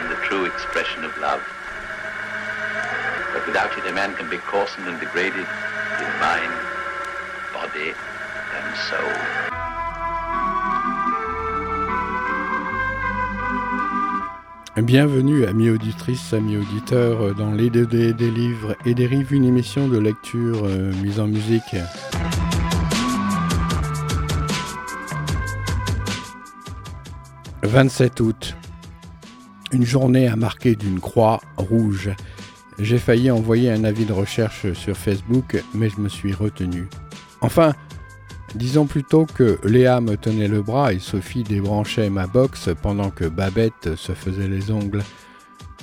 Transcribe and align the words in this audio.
in 0.00 0.08
the 0.08 0.16
true 0.22 0.44
expression 0.44 1.04
of 1.04 1.16
love. 1.18 1.42
But 3.32 3.46
without 3.46 3.76
it, 3.76 3.86
a 3.86 3.92
man 3.92 4.14
can 4.14 4.28
be 4.30 4.38
coarsened 4.38 4.86
and 4.86 4.98
degraded 5.00 5.46
in 6.00 6.10
mind, 6.20 6.52
body, 7.52 7.94
and 8.54 8.76
soul. 8.88 9.58
Bienvenue, 14.82 15.44
amis 15.44 15.70
auditrices, 15.70 16.32
amis 16.32 16.56
auditeurs, 16.56 17.34
dans 17.34 17.52
les 17.52 17.68
DD 17.68 18.12
des 18.12 18.30
livres 18.30 18.76
et 18.86 18.94
des 18.94 19.06
rives, 19.06 19.34
une 19.34 19.44
émission 19.44 19.88
de 19.88 19.98
lecture 19.98 20.64
euh, 20.64 20.92
mise 21.02 21.18
en 21.18 21.26
musique. 21.26 21.74
27 27.62 28.20
août. 28.20 28.56
Une 29.72 29.84
journée 29.84 30.26
à 30.28 30.36
marquer 30.36 30.76
d'une 30.76 30.98
croix 30.98 31.40
rouge. 31.56 32.10
J'ai 32.78 32.98
failli 32.98 33.30
envoyer 33.30 33.70
un 33.70 33.84
avis 33.84 34.06
de 34.06 34.12
recherche 34.12 34.72
sur 34.72 34.96
Facebook, 34.96 35.62
mais 35.74 35.90
je 35.90 36.00
me 36.00 36.08
suis 36.08 36.32
retenu. 36.32 36.86
Enfin, 37.40 37.74
disons 38.54 38.86
plutôt 38.86 39.26
que 39.26 39.58
Léa 39.64 40.00
me 40.00 40.16
tenait 40.16 40.48
le 40.48 40.62
bras 40.62 40.92
et 40.92 40.98
Sophie 40.98 41.42
débranchait 41.42 42.08
ma 42.08 42.26
box 42.26 42.70
pendant 42.82 43.10
que 43.10 43.26
Babette 43.26 43.94
se 43.96 44.12
faisait 44.12 44.48
les 44.48 44.70
ongles. 44.70 45.02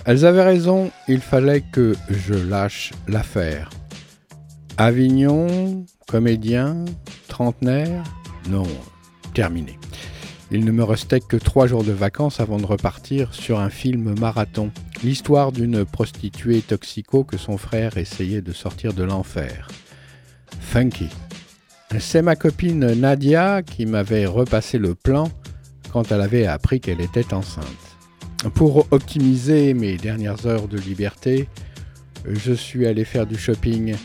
Elles 0.05 0.25
avaient 0.25 0.43
raison, 0.43 0.91
il 1.07 1.19
fallait 1.19 1.63
que 1.71 1.95
je 2.09 2.33
lâche 2.33 2.91
l'affaire. 3.07 3.69
Avignon, 4.77 5.85
comédien, 6.07 6.85
trentenaire, 7.27 8.03
non, 8.49 8.67
terminé. 9.33 9.77
Il 10.55 10.63
ne 10.63 10.71
me 10.71 10.85
restait 10.85 11.19
que 11.19 11.35
trois 11.35 11.67
jours 11.67 11.83
de 11.83 11.91
vacances 11.91 12.39
avant 12.39 12.55
de 12.55 12.65
repartir 12.65 13.33
sur 13.33 13.59
un 13.59 13.69
film 13.69 14.17
marathon. 14.17 14.71
L'histoire 15.03 15.51
d'une 15.51 15.83
prostituée 15.83 16.61
toxico 16.61 17.25
que 17.25 17.35
son 17.35 17.57
frère 17.57 17.97
essayait 17.97 18.41
de 18.41 18.53
sortir 18.53 18.93
de 18.93 19.03
l'enfer. 19.03 19.67
Funky. 20.61 21.09
C'est 21.99 22.21
ma 22.21 22.37
copine 22.37 22.93
Nadia 22.93 23.63
qui 23.63 23.85
m'avait 23.85 24.25
repassé 24.25 24.77
le 24.77 24.95
plan 24.95 25.29
quand 25.91 26.13
elle 26.13 26.21
avait 26.21 26.47
appris 26.47 26.79
qu'elle 26.79 27.01
était 27.01 27.33
enceinte. 27.33 27.65
Pour 28.53 28.87
optimiser 28.91 29.73
mes 29.73 29.97
dernières 29.97 30.45
heures 30.45 30.69
de 30.69 30.77
liberté, 30.77 31.49
je 32.25 32.53
suis 32.53 32.87
allé 32.87 33.03
faire 33.03 33.27
du 33.27 33.37
shopping. 33.37 33.97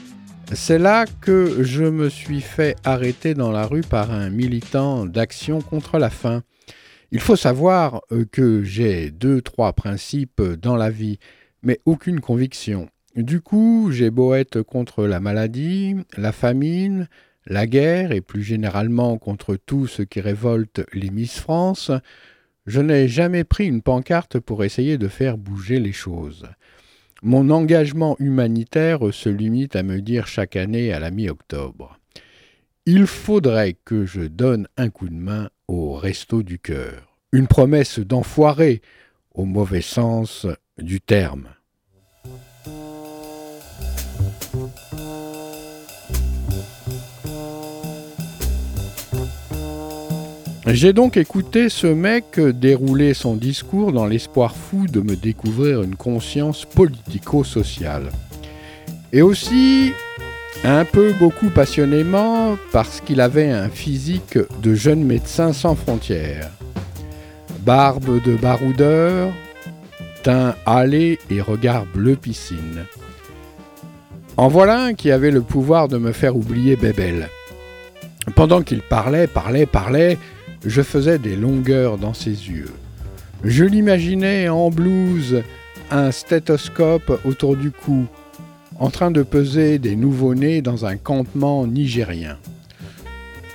C'est 0.52 0.78
là 0.78 1.06
que 1.20 1.62
je 1.62 1.84
me 1.84 2.08
suis 2.08 2.40
fait 2.40 2.76
arrêter 2.84 3.34
dans 3.34 3.52
la 3.52 3.66
rue 3.66 3.82
par 3.82 4.10
un 4.10 4.30
militant 4.30 5.06
d'action 5.06 5.60
contre 5.60 5.98
la 5.98 6.10
faim. 6.10 6.42
Il 7.12 7.20
faut 7.20 7.36
savoir 7.36 8.02
euh, 8.10 8.24
que 8.30 8.62
j'ai 8.64 9.10
deux, 9.10 9.42
trois 9.42 9.72
principes 9.72 10.42
dans 10.42 10.76
la 10.76 10.90
vie, 10.90 11.18
mais 11.62 11.80
aucune 11.84 12.20
conviction. 12.20 12.88
Du 13.16 13.40
coup, 13.40 13.90
j'ai 13.92 14.10
beau 14.10 14.34
être 14.34 14.62
contre 14.62 15.06
la 15.06 15.20
maladie, 15.20 15.96
la 16.16 16.32
famine, 16.32 17.08
la 17.46 17.66
guerre 17.66 18.12
et 18.12 18.20
plus 18.20 18.42
généralement 18.42 19.18
contre 19.18 19.56
tout 19.56 19.86
ce 19.86 20.02
qui 20.02 20.20
révolte 20.20 20.82
les 20.92 21.10
Miss 21.10 21.38
France, 21.38 21.90
je 22.66 22.80
n'ai 22.80 23.08
jamais 23.08 23.44
pris 23.44 23.66
une 23.66 23.82
pancarte 23.82 24.38
pour 24.38 24.64
essayer 24.64 24.98
de 24.98 25.08
faire 25.08 25.38
bouger 25.38 25.80
les 25.80 25.92
choses. 25.92 26.46
Mon 27.22 27.50
engagement 27.50 28.16
humanitaire 28.18 29.12
se 29.12 29.28
limite 29.28 29.76
à 29.76 29.82
me 29.82 30.00
dire 30.00 30.26
chaque 30.26 30.56
année 30.56 30.92
à 30.92 30.98
la 30.98 31.10
mi-octobre. 31.10 31.98
Il 32.86 33.06
faudrait 33.06 33.76
que 33.84 34.06
je 34.06 34.22
donne 34.22 34.68
un 34.78 34.88
coup 34.88 35.08
de 35.08 35.14
main 35.14 35.50
au 35.68 35.94
resto 35.94 36.42
du 36.42 36.58
cœur. 36.58 37.18
Une 37.32 37.46
promesse 37.46 37.98
d'enfoiré 37.98 38.80
au 39.34 39.44
mauvais 39.44 39.82
sens 39.82 40.46
du 40.78 41.02
terme. 41.02 41.48
J'ai 50.72 50.92
donc 50.92 51.16
écouté 51.16 51.68
ce 51.68 51.88
mec 51.88 52.38
dérouler 52.38 53.12
son 53.12 53.34
discours 53.34 53.92
dans 53.92 54.06
l'espoir 54.06 54.54
fou 54.54 54.86
de 54.86 55.00
me 55.00 55.16
découvrir 55.16 55.82
une 55.82 55.96
conscience 55.96 56.64
politico-sociale. 56.64 58.10
Et 59.12 59.20
aussi, 59.20 59.92
un 60.62 60.84
peu 60.84 61.12
beaucoup 61.18 61.48
passionnément, 61.50 62.56
parce 62.70 63.00
qu'il 63.00 63.20
avait 63.20 63.50
un 63.50 63.68
physique 63.68 64.38
de 64.62 64.74
jeune 64.76 65.02
médecin 65.02 65.52
sans 65.52 65.74
frontières. 65.74 66.50
Barbe 67.62 68.22
de 68.22 68.36
baroudeur, 68.36 69.32
teint 70.22 70.54
hâlé 70.68 71.18
et 71.30 71.40
regard 71.40 71.84
bleu 71.84 72.14
piscine. 72.14 72.84
En 74.36 74.46
voilà 74.46 74.84
un 74.84 74.94
qui 74.94 75.10
avait 75.10 75.32
le 75.32 75.42
pouvoir 75.42 75.88
de 75.88 75.98
me 75.98 76.12
faire 76.12 76.36
oublier 76.36 76.76
Bébel. 76.76 77.28
Pendant 78.36 78.62
qu'il 78.62 78.82
parlait, 78.82 79.26
parlait, 79.26 79.66
parlait, 79.66 80.16
je 80.64 80.82
faisais 80.82 81.18
des 81.18 81.36
longueurs 81.36 81.98
dans 81.98 82.14
ses 82.14 82.30
yeux. 82.30 82.72
Je 83.44 83.64
l'imaginais 83.64 84.48
en 84.48 84.70
blouse, 84.70 85.42
un 85.90 86.10
stéthoscope 86.10 87.20
autour 87.24 87.56
du 87.56 87.70
cou, 87.70 88.06
en 88.78 88.90
train 88.90 89.10
de 89.10 89.22
peser 89.22 89.78
des 89.78 89.96
nouveau-nés 89.96 90.62
dans 90.62 90.86
un 90.86 90.96
campement 90.96 91.66
nigérien. 91.66 92.38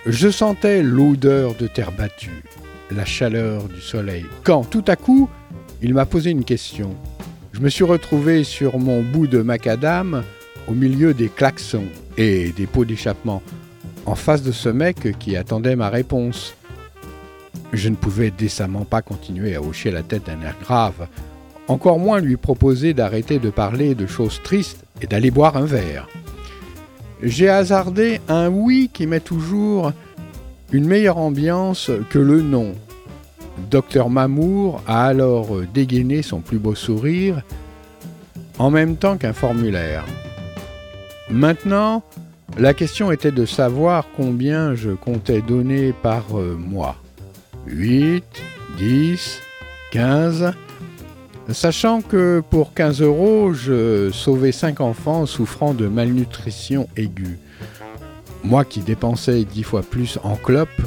Je 0.05 0.29
sentais 0.29 0.83
l'odeur 0.83 1.55
de 1.55 1.67
terre 1.67 1.91
battue, 1.91 2.43
la 2.91 3.05
chaleur 3.05 3.63
du 3.63 3.81
soleil, 3.81 4.25
quand 4.43 4.63
tout 4.69 4.85
à 4.87 4.95
coup, 4.95 5.29
il 5.81 5.93
m'a 5.93 6.05
posé 6.05 6.31
une 6.31 6.43
question. 6.43 6.95
Je 7.53 7.59
me 7.59 7.69
suis 7.69 7.83
retrouvé 7.83 8.43
sur 8.43 8.77
mon 8.79 9.01
bout 9.01 9.27
de 9.27 9.41
macadam, 9.41 10.23
au 10.67 10.73
milieu 10.73 11.13
des 11.13 11.29
klaxons 11.29 11.87
et 12.17 12.51
des 12.51 12.67
pots 12.67 12.85
d'échappement, 12.85 13.41
en 14.05 14.15
face 14.15 14.43
de 14.43 14.51
ce 14.51 14.69
mec 14.69 15.17
qui 15.19 15.37
attendait 15.37 15.75
ma 15.75 15.89
réponse. 15.89 16.55
Je 17.73 17.89
ne 17.89 17.95
pouvais 17.95 18.31
décemment 18.31 18.85
pas 18.85 19.01
continuer 19.01 19.55
à 19.55 19.61
hocher 19.61 19.91
la 19.91 20.03
tête 20.03 20.27
d'un 20.27 20.41
air 20.41 20.55
grave, 20.61 21.07
encore 21.67 21.99
moins 21.99 22.19
lui 22.19 22.37
proposer 22.37 22.93
d'arrêter 22.93 23.39
de 23.39 23.49
parler 23.49 23.95
de 23.95 24.05
choses 24.05 24.41
tristes 24.43 24.85
et 25.01 25.07
d'aller 25.07 25.31
boire 25.31 25.57
un 25.57 25.65
verre. 25.65 26.07
J'ai 27.21 27.49
hasardé 27.49 28.19
un 28.27 28.49
oui 28.49 28.89
qui 28.93 29.07
met 29.07 29.19
toujours 29.19 29.91
une 30.71 30.85
meilleure 30.85 31.17
ambiance 31.17 31.91
que 32.09 32.19
le 32.19 32.41
non. 32.41 32.73
Docteur 33.71 34.09
Mamour 34.09 34.81
a 34.85 35.05
alors 35.05 35.61
dégainé 35.73 36.21
son 36.21 36.41
plus 36.41 36.59
beau 36.59 36.75
sourire 36.75 37.41
en 38.59 38.69
même 38.69 38.95
temps 38.95 39.17
qu'un 39.17 39.33
formulaire. 39.33 40.05
Maintenant, 41.29 42.03
la 42.57 42.73
question 42.73 43.11
était 43.11 43.31
de 43.31 43.45
savoir 43.45 44.05
combien 44.15 44.75
je 44.75 44.91
comptais 44.91 45.41
donner 45.41 45.93
par 45.93 46.23
euh, 46.37 46.55
mois. 46.55 46.95
8, 47.67 48.23
10, 48.77 49.41
15. 49.91 50.53
Sachant 51.49 52.01
que 52.01 52.41
pour 52.49 52.73
15 52.73 53.01
euros, 53.01 53.53
je 53.53 54.09
sauvais 54.11 54.51
5 54.51 54.81
enfants 54.81 55.25
souffrant 55.25 55.73
de 55.73 55.87
malnutrition 55.87 56.87
aiguë. 56.97 57.37
Moi 58.43 58.65
qui 58.65 58.81
dépensais 58.81 59.43
10 59.43 59.63
fois 59.63 59.81
plus 59.81 60.19
en 60.23 60.35
clopes, 60.35 60.81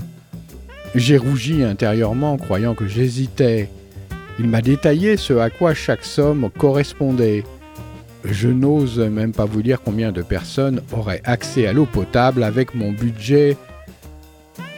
j'ai 0.94 1.16
rougi 1.16 1.62
intérieurement 1.62 2.36
croyant 2.36 2.74
que 2.74 2.86
j'hésitais. 2.86 3.70
Il 4.38 4.48
m'a 4.48 4.62
détaillé 4.62 5.16
ce 5.16 5.34
à 5.34 5.50
quoi 5.50 5.74
chaque 5.74 6.04
somme 6.04 6.50
correspondait. 6.56 7.44
Je 8.24 8.48
n'ose 8.48 8.98
même 8.98 9.32
pas 9.32 9.44
vous 9.44 9.62
dire 9.62 9.80
combien 9.82 10.12
de 10.12 10.22
personnes 10.22 10.82
auraient 10.92 11.22
accès 11.24 11.66
à 11.66 11.72
l'eau 11.72 11.86
potable 11.86 12.42
avec 12.42 12.74
mon 12.74 12.92
budget 12.92 13.56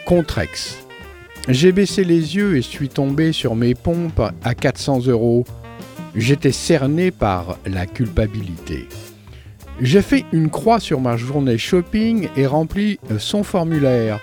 Contrex. 0.05 0.80
J'ai 1.49 1.73
baissé 1.73 2.05
les 2.05 2.37
yeux 2.37 2.57
et 2.57 2.63
suis 2.63 2.89
tombé 2.89 3.33
sur 3.33 3.57
mes 3.57 3.75
pompes 3.75 4.23
à 4.43 4.55
400 4.55 5.07
euros. 5.07 5.45
J'étais 6.15 6.53
cerné 6.53 7.11
par 7.11 7.59
la 7.67 7.87
culpabilité. 7.87 8.87
J'ai 9.81 10.03
fait 10.03 10.25
une 10.33 10.51
croix 10.51 10.81
sur 10.81 11.01
ma 11.01 11.17
journée 11.17 11.57
shopping 11.57 12.29
et 12.37 12.47
rempli 12.47 12.99
son 13.19 13.43
formulaire. 13.43 14.21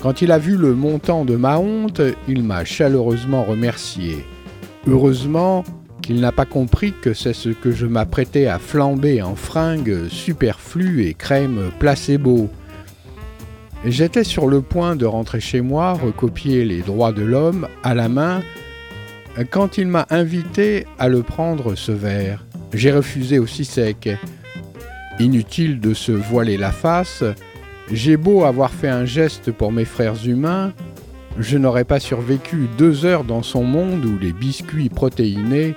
Quand 0.00 0.22
il 0.22 0.30
a 0.30 0.38
vu 0.38 0.56
le 0.56 0.74
montant 0.74 1.24
de 1.24 1.36
ma 1.36 1.58
honte, 1.58 2.00
il 2.28 2.42
m'a 2.44 2.64
chaleureusement 2.64 3.42
remercié. 3.42 4.24
Heureusement, 4.86 5.64
qu'il 6.02 6.20
n'a 6.20 6.32
pas 6.32 6.44
compris 6.44 6.92
que 7.02 7.14
c'est 7.14 7.32
ce 7.32 7.48
que 7.48 7.72
je 7.72 7.86
m'apprêtais 7.86 8.46
à 8.46 8.58
flamber 8.58 9.22
en 9.22 9.34
fringues 9.34 10.08
superflues 10.08 11.06
et 11.06 11.14
crème 11.14 11.70
placebo. 11.78 12.48
J'étais 13.84 14.22
sur 14.22 14.46
le 14.46 14.60
point 14.60 14.94
de 14.94 15.06
rentrer 15.06 15.40
chez 15.40 15.60
moi, 15.60 15.94
recopier 15.94 16.64
les 16.64 16.82
droits 16.82 17.12
de 17.12 17.22
l'homme 17.22 17.66
à 17.82 17.94
la 17.94 18.08
main, 18.08 18.42
quand 19.50 19.76
il 19.76 19.88
m'a 19.88 20.06
invité 20.10 20.86
à 21.00 21.08
le 21.08 21.22
prendre 21.22 21.74
ce 21.74 21.90
verre. 21.90 22.46
J'ai 22.72 22.92
refusé 22.92 23.40
aussi 23.40 23.64
sec. 23.64 24.08
Inutile 25.18 25.80
de 25.80 25.94
se 25.94 26.12
voiler 26.12 26.56
la 26.56 26.70
face, 26.70 27.24
j'ai 27.90 28.16
beau 28.16 28.44
avoir 28.44 28.70
fait 28.70 28.88
un 28.88 29.04
geste 29.04 29.50
pour 29.50 29.72
mes 29.72 29.84
frères 29.84 30.26
humains, 30.26 30.72
je 31.38 31.58
n'aurais 31.58 31.84
pas 31.84 31.98
survécu 31.98 32.68
deux 32.78 33.04
heures 33.04 33.24
dans 33.24 33.42
son 33.42 33.64
monde 33.64 34.04
où 34.04 34.18
les 34.18 34.32
biscuits 34.32 34.90
protéinés 34.90 35.74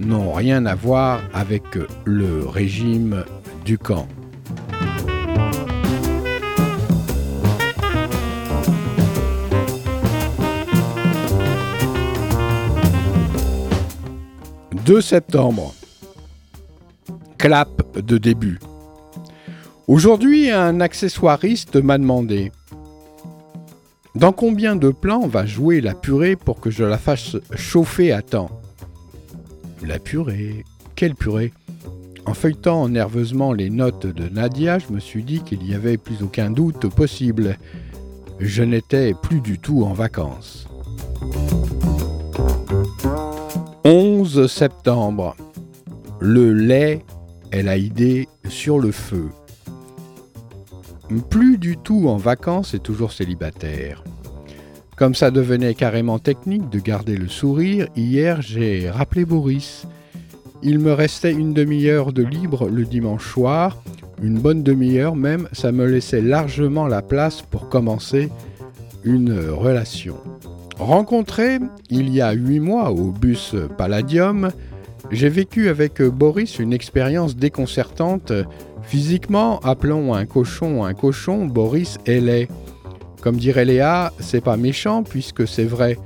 n'ont 0.00 0.32
rien 0.32 0.64
à 0.64 0.74
voir 0.74 1.20
avec 1.34 1.64
le 2.04 2.46
régime 2.46 3.24
du 3.64 3.78
camp. 3.78 4.08
«2 14.84 15.00
septembre. 15.00 15.74
Clap 17.38 18.00
de 18.00 18.18
début. 18.18 18.58
Aujourd'hui, 19.86 20.50
un 20.50 20.80
accessoiriste 20.80 21.76
m'a 21.76 21.98
demandé 21.98 22.50
Dans 24.16 24.32
combien 24.32 24.74
de 24.74 24.90
plans 24.90 25.28
va 25.28 25.46
jouer 25.46 25.80
la 25.80 25.94
purée 25.94 26.34
pour 26.34 26.58
que 26.58 26.70
je 26.70 26.82
la 26.82 26.98
fasse 26.98 27.36
chauffer 27.54 28.10
à 28.10 28.22
temps? 28.22 28.50
La 29.84 30.00
purée 30.00 30.64
Quelle 30.96 31.14
purée? 31.14 31.52
En 32.26 32.34
feuilletant 32.34 32.88
nerveusement 32.88 33.52
les 33.52 33.70
notes 33.70 34.06
de 34.06 34.28
Nadia, 34.28 34.80
je 34.80 34.92
me 34.92 34.98
suis 34.98 35.22
dit 35.22 35.42
qu'il 35.42 35.60
n'y 35.60 35.74
avait 35.74 35.96
plus 35.96 36.22
aucun 36.22 36.50
doute 36.50 36.88
possible. 36.88 37.56
Je 38.40 38.64
n'étais 38.64 39.14
plus 39.14 39.40
du 39.40 39.60
tout 39.60 39.84
en 39.84 39.92
vacances. 39.92 40.66
11 43.84 44.46
septembre. 44.46 45.34
Le 46.20 46.52
lait 46.52 47.04
est 47.50 47.64
la 47.64 47.76
idée 47.76 48.28
sur 48.48 48.78
le 48.78 48.92
feu. 48.92 49.28
Plus 51.30 51.58
du 51.58 51.76
tout 51.76 52.08
en 52.08 52.16
vacances 52.16 52.74
et 52.74 52.78
toujours 52.78 53.10
célibataire. 53.10 54.04
Comme 54.96 55.16
ça 55.16 55.32
devenait 55.32 55.74
carrément 55.74 56.20
technique 56.20 56.68
de 56.70 56.78
garder 56.78 57.16
le 57.16 57.26
sourire, 57.26 57.88
hier 57.96 58.40
j'ai 58.40 58.88
rappelé 58.88 59.24
Boris. 59.24 59.88
Il 60.62 60.78
me 60.78 60.92
restait 60.92 61.32
une 61.32 61.52
demi-heure 61.52 62.12
de 62.12 62.22
libre 62.22 62.68
le 62.68 62.84
dimanche 62.84 63.28
soir, 63.28 63.82
une 64.22 64.38
bonne 64.38 64.62
demi-heure 64.62 65.16
même, 65.16 65.48
ça 65.50 65.72
me 65.72 65.86
laissait 65.86 66.22
largement 66.22 66.86
la 66.86 67.02
place 67.02 67.42
pour 67.42 67.68
commencer 67.68 68.30
une 69.02 69.36
relation. 69.50 70.18
Rencontré 70.78 71.58
il 71.90 72.12
y 72.12 72.20
a 72.20 72.32
huit 72.32 72.60
mois 72.60 72.90
au 72.90 73.10
bus 73.10 73.54
Palladium, 73.76 74.50
j'ai 75.10 75.28
vécu 75.28 75.68
avec 75.68 76.00
Boris 76.02 76.58
une 76.58 76.72
expérience 76.72 77.36
déconcertante. 77.36 78.32
Physiquement, 78.82 79.60
appelons 79.60 80.14
un 80.14 80.26
cochon 80.26 80.84
un 80.84 80.94
cochon, 80.94 81.46
Boris 81.46 81.98
est 82.06 82.20
laid. 82.20 82.48
Comme 83.20 83.36
dirait 83.36 83.64
Léa, 83.64 84.12
c'est 84.18 84.40
pas 84.40 84.56
méchant 84.56 85.02
puisque 85.02 85.46
c'est 85.46 85.64
vrai. 85.64 85.98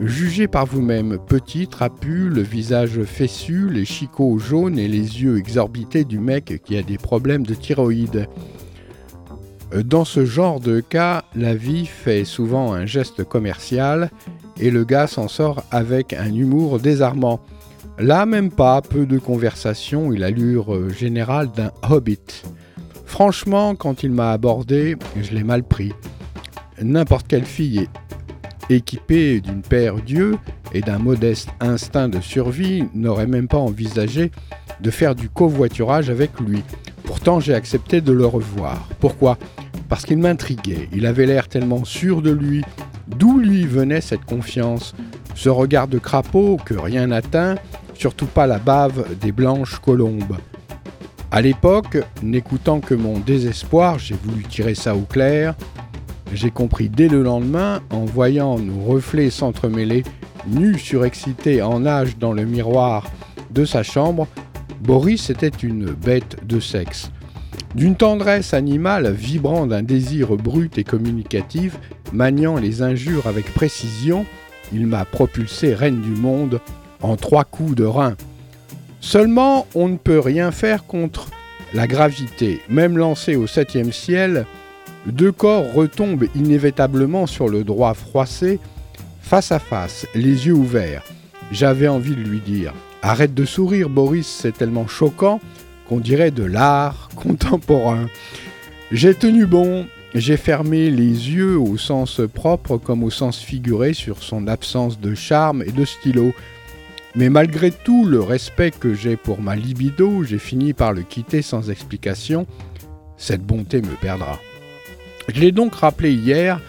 Jugez 0.00 0.46
par 0.46 0.66
vous-même, 0.66 1.18
petit, 1.26 1.68
trapu, 1.68 2.28
le 2.28 2.42
visage 2.42 3.02
fessu, 3.04 3.70
les 3.70 3.84
chicots 3.84 4.38
jaunes 4.38 4.78
et 4.78 4.88
les 4.88 5.22
yeux 5.22 5.38
exorbités 5.38 6.04
du 6.04 6.18
mec 6.18 6.60
qui 6.64 6.76
a 6.76 6.82
des 6.82 6.98
problèmes 6.98 7.46
de 7.46 7.54
thyroïde. 7.54 8.28
Dans 9.72 10.04
ce 10.04 10.24
genre 10.24 10.60
de 10.60 10.80
cas, 10.80 11.24
la 11.34 11.54
vie 11.54 11.86
fait 11.86 12.24
souvent 12.24 12.72
un 12.72 12.86
geste 12.86 13.24
commercial 13.24 14.10
et 14.58 14.70
le 14.70 14.84
gars 14.84 15.06
s'en 15.06 15.28
sort 15.28 15.64
avec 15.70 16.12
un 16.12 16.32
humour 16.32 16.78
désarmant. 16.78 17.40
Là 17.98 18.26
même 18.26 18.50
pas, 18.50 18.80
peu 18.80 19.06
de 19.06 19.18
conversation 19.18 20.12
et 20.12 20.18
l'allure 20.18 20.90
générale 20.90 21.50
d'un 21.50 21.72
hobbit. 21.90 22.42
Franchement, 23.06 23.74
quand 23.74 24.02
il 24.02 24.12
m'a 24.12 24.32
abordé, 24.32 24.96
je 25.20 25.32
l'ai 25.32 25.44
mal 25.44 25.62
pris. 25.62 25.92
N'importe 26.80 27.26
quelle 27.26 27.44
fille 27.44 27.88
équipée 28.70 29.40
d'une 29.40 29.62
paire 29.62 29.96
d'yeux 29.96 30.36
et 30.72 30.80
d'un 30.80 30.98
modeste 30.98 31.48
instinct 31.60 32.08
de 32.08 32.20
survie 32.20 32.84
n'aurait 32.94 33.26
même 33.26 33.48
pas 33.48 33.58
envisagé 33.58 34.30
de 34.80 34.90
faire 34.90 35.14
du 35.14 35.28
covoiturage 35.28 36.10
avec 36.10 36.38
lui. 36.40 36.62
Pourtant, 37.04 37.40
j'ai 37.40 37.54
accepté 37.54 38.00
de 38.00 38.12
le 38.12 38.26
revoir. 38.26 38.88
Pourquoi? 39.00 39.38
Parce 39.88 40.04
qu'il 40.04 40.18
m'intriguait. 40.18 40.88
Il 40.92 41.06
avait 41.06 41.26
l'air 41.26 41.48
tellement 41.48 41.84
sûr 41.84 42.20
de 42.22 42.30
lui. 42.30 42.62
D'où 43.06 43.38
lui 43.38 43.66
venait 43.66 44.00
cette 44.00 44.24
confiance? 44.24 44.94
Ce 45.34 45.48
regard 45.48 45.86
de 45.86 45.98
crapaud 45.98 46.58
que 46.64 46.74
rien 46.74 47.08
n'atteint, 47.08 47.56
surtout 47.94 48.26
pas 48.26 48.46
la 48.46 48.58
bave 48.58 49.16
des 49.20 49.32
blanches 49.32 49.78
colombes. 49.78 50.36
À 51.30 51.40
l'époque, 51.40 51.98
n'écoutant 52.22 52.80
que 52.80 52.94
mon 52.94 53.18
désespoir, 53.18 53.98
j'ai 53.98 54.14
voulu 54.14 54.44
tirer 54.44 54.74
ça 54.74 54.96
au 54.96 55.02
clair. 55.02 55.54
J'ai 56.32 56.50
compris 56.50 56.88
dès 56.88 57.08
le 57.08 57.22
lendemain, 57.22 57.80
en 57.90 58.04
voyant 58.04 58.58
nos 58.58 58.82
reflets 58.82 59.30
s'entremêler, 59.30 60.02
nus 60.46 60.78
surexcités 60.78 61.62
en 61.62 61.80
nage 61.80 62.18
dans 62.18 62.32
le 62.32 62.44
miroir 62.44 63.04
de 63.50 63.64
sa 63.64 63.82
chambre, 63.82 64.26
Boris 64.80 65.30
était 65.30 65.48
une 65.48 65.86
bête 65.86 66.36
de 66.46 66.60
sexe. 66.60 67.10
D'une 67.74 67.96
tendresse 67.96 68.54
animale 68.54 69.12
vibrant 69.12 69.66
d'un 69.66 69.82
désir 69.82 70.36
brut 70.36 70.78
et 70.78 70.84
communicatif, 70.84 71.78
maniant 72.12 72.56
les 72.56 72.82
injures 72.82 73.26
avec 73.26 73.52
précision, 73.52 74.24
il 74.72 74.86
m'a 74.86 75.04
propulsé 75.04 75.74
reine 75.74 76.00
du 76.00 76.10
monde 76.10 76.60
en 77.02 77.16
trois 77.16 77.44
coups 77.44 77.74
de 77.74 77.84
rein. 77.84 78.16
Seulement, 79.00 79.66
on 79.74 79.88
ne 79.88 79.96
peut 79.96 80.18
rien 80.18 80.50
faire 80.50 80.86
contre 80.86 81.28
la 81.74 81.86
gravité. 81.86 82.60
Même 82.68 82.96
lancé 82.96 83.36
au 83.36 83.46
septième 83.46 83.92
ciel, 83.92 84.46
deux 85.06 85.32
corps 85.32 85.72
retombent 85.72 86.26
inévitablement 86.34 87.26
sur 87.26 87.48
le 87.48 87.64
droit 87.64 87.94
froissé, 87.94 88.58
face 89.20 89.52
à 89.52 89.58
face, 89.58 90.06
les 90.14 90.46
yeux 90.46 90.54
ouverts. 90.54 91.04
J'avais 91.52 91.88
envie 91.88 92.16
de 92.16 92.22
lui 92.22 92.40
dire 92.40 92.72
Arrête 93.02 93.34
de 93.34 93.44
sourire, 93.44 93.88
Boris, 93.88 94.26
c'est 94.26 94.56
tellement 94.56 94.88
choquant 94.88 95.40
qu'on 95.88 96.00
dirait 96.00 96.32
de 96.32 96.42
l'art 96.42 97.08
contemporain. 97.16 98.06
J'ai 98.90 99.14
tenu 99.14 99.46
bon, 99.46 99.86
j'ai 100.14 100.36
fermé 100.36 100.90
les 100.90 101.30
yeux 101.30 101.58
au 101.58 101.76
sens 101.76 102.20
propre 102.32 102.78
comme 102.78 103.04
au 103.04 103.10
sens 103.10 103.38
figuré 103.38 103.92
sur 103.92 104.22
son 104.22 104.48
absence 104.48 104.98
de 104.98 105.14
charme 105.14 105.62
et 105.62 105.72
de 105.72 105.84
stylo. 105.84 106.32
Mais 107.14 107.30
malgré 107.30 107.70
tout 107.70 108.04
le 108.04 108.20
respect 108.20 108.72
que 108.72 108.94
j'ai 108.94 109.16
pour 109.16 109.40
ma 109.40 109.56
libido, 109.56 110.22
j'ai 110.22 110.38
fini 110.38 110.72
par 110.72 110.92
le 110.92 111.02
quitter 111.02 111.42
sans 111.42 111.70
explication. 111.70 112.46
Cette 113.16 113.42
bonté 113.42 113.80
me 113.82 113.94
perdra. 114.00 114.38
Je 115.28 115.40
l'ai 115.40 115.52
donc 115.52 115.74
rappelé 115.74 116.12
hier, 116.12 116.60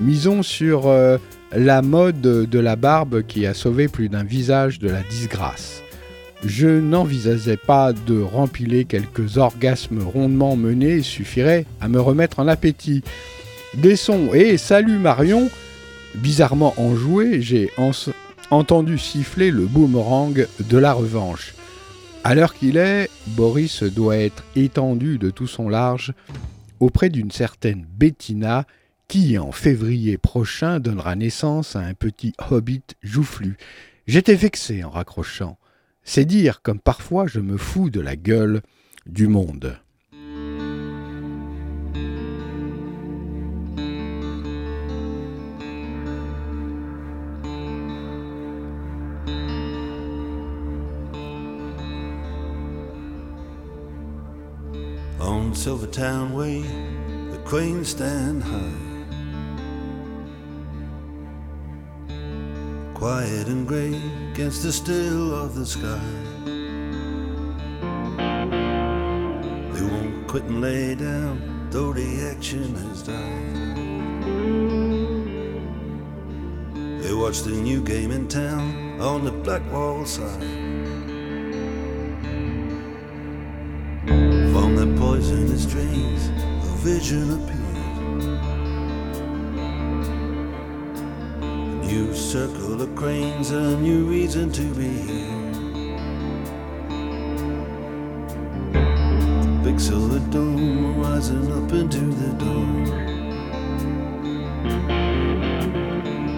misons 0.00 0.42
sur 0.42 0.86
euh, 0.86 1.18
la 1.52 1.82
mode 1.82 2.20
de 2.20 2.58
la 2.58 2.76
barbe 2.76 3.22
qui 3.22 3.46
a 3.46 3.54
sauvé 3.54 3.88
plus 3.88 4.08
d'un 4.08 4.24
visage 4.24 4.78
de 4.78 4.88
la 4.88 5.02
disgrâce. 5.02 5.82
Je 6.44 6.68
n'envisageais 6.68 7.56
pas 7.56 7.92
de 7.92 8.20
rempiler 8.20 8.84
quelques 8.84 9.38
orgasmes 9.38 10.02
rondement 10.02 10.56
menés 10.56 11.02
suffirait 11.02 11.66
à 11.80 11.88
me 11.88 12.00
remettre 12.00 12.38
en 12.40 12.48
appétit. 12.48 13.02
Des 13.74 13.96
sons 13.96 14.30
et 14.32 14.56
salut 14.56 14.98
Marion 14.98 15.50
Bizarrement 16.16 16.72
enjoués, 16.78 17.42
j'ai 17.42 17.70
entendu 18.50 18.96
siffler 18.96 19.50
le 19.50 19.66
boomerang 19.66 20.46
de 20.58 20.78
la 20.78 20.94
revanche. 20.94 21.54
À 22.24 22.34
l'heure 22.34 22.54
qu'il 22.54 22.78
est, 22.78 23.10
Boris 23.28 23.82
doit 23.82 24.16
être 24.16 24.42
étendu 24.56 25.18
de 25.18 25.28
tout 25.30 25.46
son 25.46 25.68
large 25.68 26.14
auprès 26.80 27.10
d'une 27.10 27.30
certaine 27.30 27.86
Bettina 27.88 28.66
qui, 29.08 29.38
en 29.38 29.52
février 29.52 30.18
prochain, 30.18 30.80
donnera 30.80 31.14
naissance 31.14 31.76
à 31.76 31.80
un 31.80 31.94
petit 31.94 32.32
hobbit 32.50 32.82
joufflu. 33.02 33.56
J'étais 34.06 34.34
vexé 34.34 34.84
en 34.84 34.90
raccrochant. 34.90 35.58
C'est 36.02 36.24
dire 36.24 36.62
comme 36.62 36.80
parfois 36.80 37.26
je 37.26 37.40
me 37.40 37.56
fous 37.56 37.90
de 37.90 38.00
la 38.00 38.16
gueule 38.16 38.62
du 39.06 39.26
monde. 39.28 39.78
On 55.26 55.54
Silvertown 55.54 56.32
Way, 56.32 56.62
the 57.32 57.38
Queen 57.44 57.84
stand 57.84 58.42
high. 58.42 58.86
quiet 62.94 63.46
and 63.48 63.68
grey 63.68 64.00
against 64.32 64.62
the 64.62 64.72
still 64.72 65.34
of 65.34 65.54
the 65.54 65.66
sky. 65.66 66.00
They 69.74 69.82
won't 69.82 70.26
quit 70.26 70.44
and 70.44 70.62
lay 70.62 70.94
down, 70.94 71.68
though 71.70 71.92
the 71.92 72.32
action 72.34 72.74
has 72.74 73.02
died. 73.02 73.76
They 77.02 77.12
watch 77.12 77.42
the 77.42 77.50
new 77.50 77.82
game 77.82 78.12
in 78.12 78.28
town 78.28 78.98
on 78.98 79.26
the 79.26 79.32
black 79.32 79.62
wall 79.70 80.06
side. 80.06 80.65
From 84.76 84.90
their 84.90 84.98
poisonous 84.98 85.64
dreams, 85.64 86.28
a 86.28 86.76
vision 86.84 87.32
appeared. 87.32 87.76
A 91.40 91.86
new 91.86 92.14
circle 92.14 92.82
of 92.82 92.94
cranes, 92.94 93.52
a 93.52 93.74
new 93.78 94.04
reason 94.04 94.52
to 94.52 94.62
be 94.74 94.88
here. 94.88 95.32
A 98.74 99.60
big 99.64 99.80
silver 99.80 100.18
dome 100.28 101.00
rising 101.00 101.50
up 101.52 101.72
into 101.72 102.12
the 102.20 102.32
dome. 102.44 102.84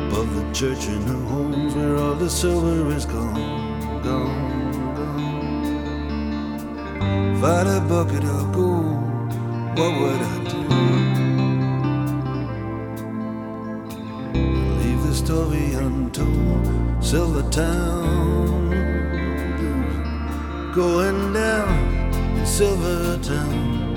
Above 0.06 0.32
the 0.36 0.52
church 0.52 0.86
and 0.86 1.02
the 1.08 1.18
homes 1.26 1.74
where 1.74 1.96
all 1.96 2.14
the 2.14 2.30
silver 2.30 2.94
is 2.94 3.04
gone, 3.04 4.00
gone. 4.04 4.67
If 7.38 7.44
I 7.44 7.58
had 7.58 7.68
a 7.68 7.80
bucket 7.82 8.24
of 8.24 8.52
gold, 8.52 9.32
what 9.78 9.92
would 10.00 10.20
I 10.20 10.38
do? 10.50 10.58
Leave 14.80 15.02
the 15.06 15.14
story 15.14 15.74
untold. 15.74 16.98
Silver 17.00 17.48
Town, 17.48 18.70
going 20.74 21.32
down 21.32 21.78
in 22.38 22.44
Silver 22.44 23.16
Town, 23.22 23.94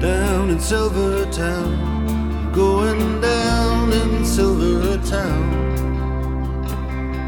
down 0.00 0.48
in 0.48 0.60
Silver 0.60 1.26
Town, 1.30 2.50
going 2.54 3.20
down 3.20 3.92
in 3.92 4.24
Silver 4.24 4.96
Town, 5.04 5.50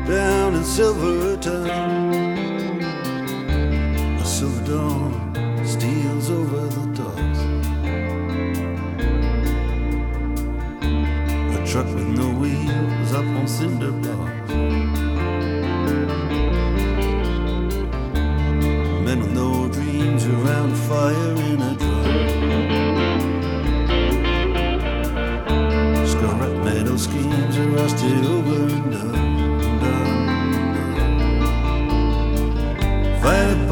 down 0.09 0.55
in 0.55 0.65
Silver 0.65 1.37
Town. 1.43 2.06
Dawn 4.67 5.33
steals 5.65 6.29
over 6.29 6.67
the 6.67 6.87
docks. 6.99 7.41
A 11.55 11.59
truck 11.65 11.87
with 11.95 12.09
no 12.09 12.29
wheels 12.41 13.13
up 13.13 13.25
on 13.25 13.47
cinder 13.47 13.93
blocks. 13.93 14.51
Men 19.05 19.21
with 19.21 19.33
no 19.35 19.69
dreams 19.69 20.27
around 20.27 20.75
fire 20.75 21.25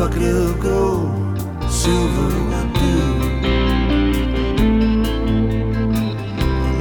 bucket 0.04 0.36
of 0.36 0.60
gold, 0.60 1.38
silver 1.70 2.30
would 2.48 2.70
do. 2.74 2.96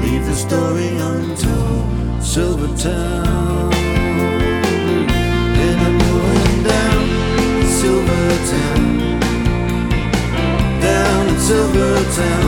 Leave 0.01 0.25
the 0.25 0.35
story 0.35 0.89
untold, 1.09 2.21
Silver 2.21 2.71
Town. 2.75 3.73
And 5.65 5.77
I'm 5.85 5.97
going 6.09 6.63
down 6.71 7.03
Silver 7.79 8.27
Town. 8.51 8.83
Down 10.81 11.27
in 11.29 11.39
Silver 11.39 11.95
Town. 12.15 12.42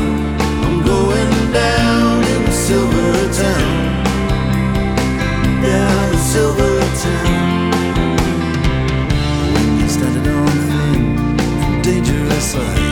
listen. 12.45 12.84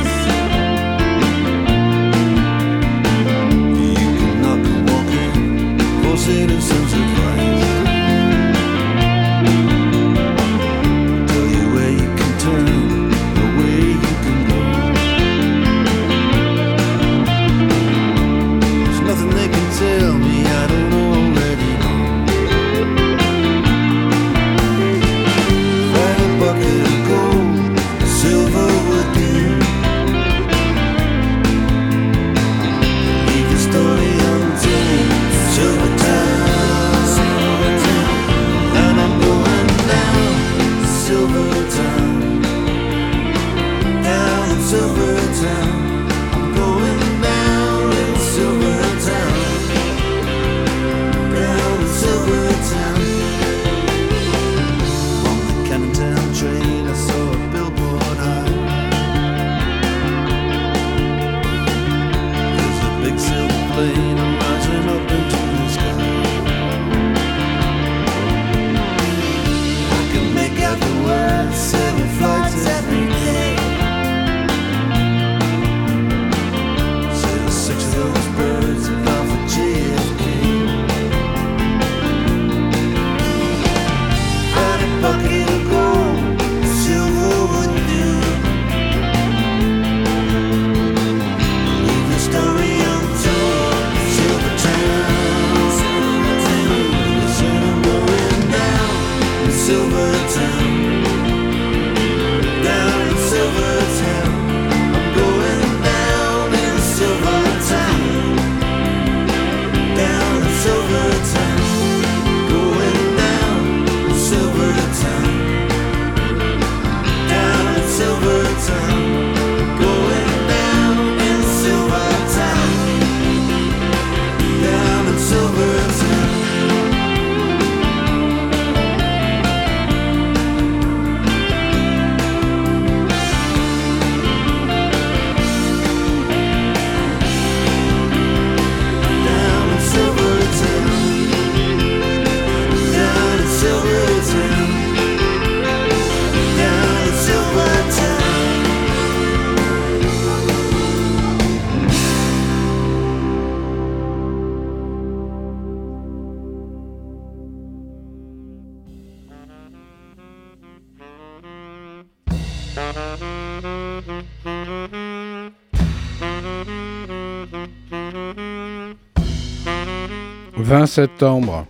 Septembre. 170.94 171.66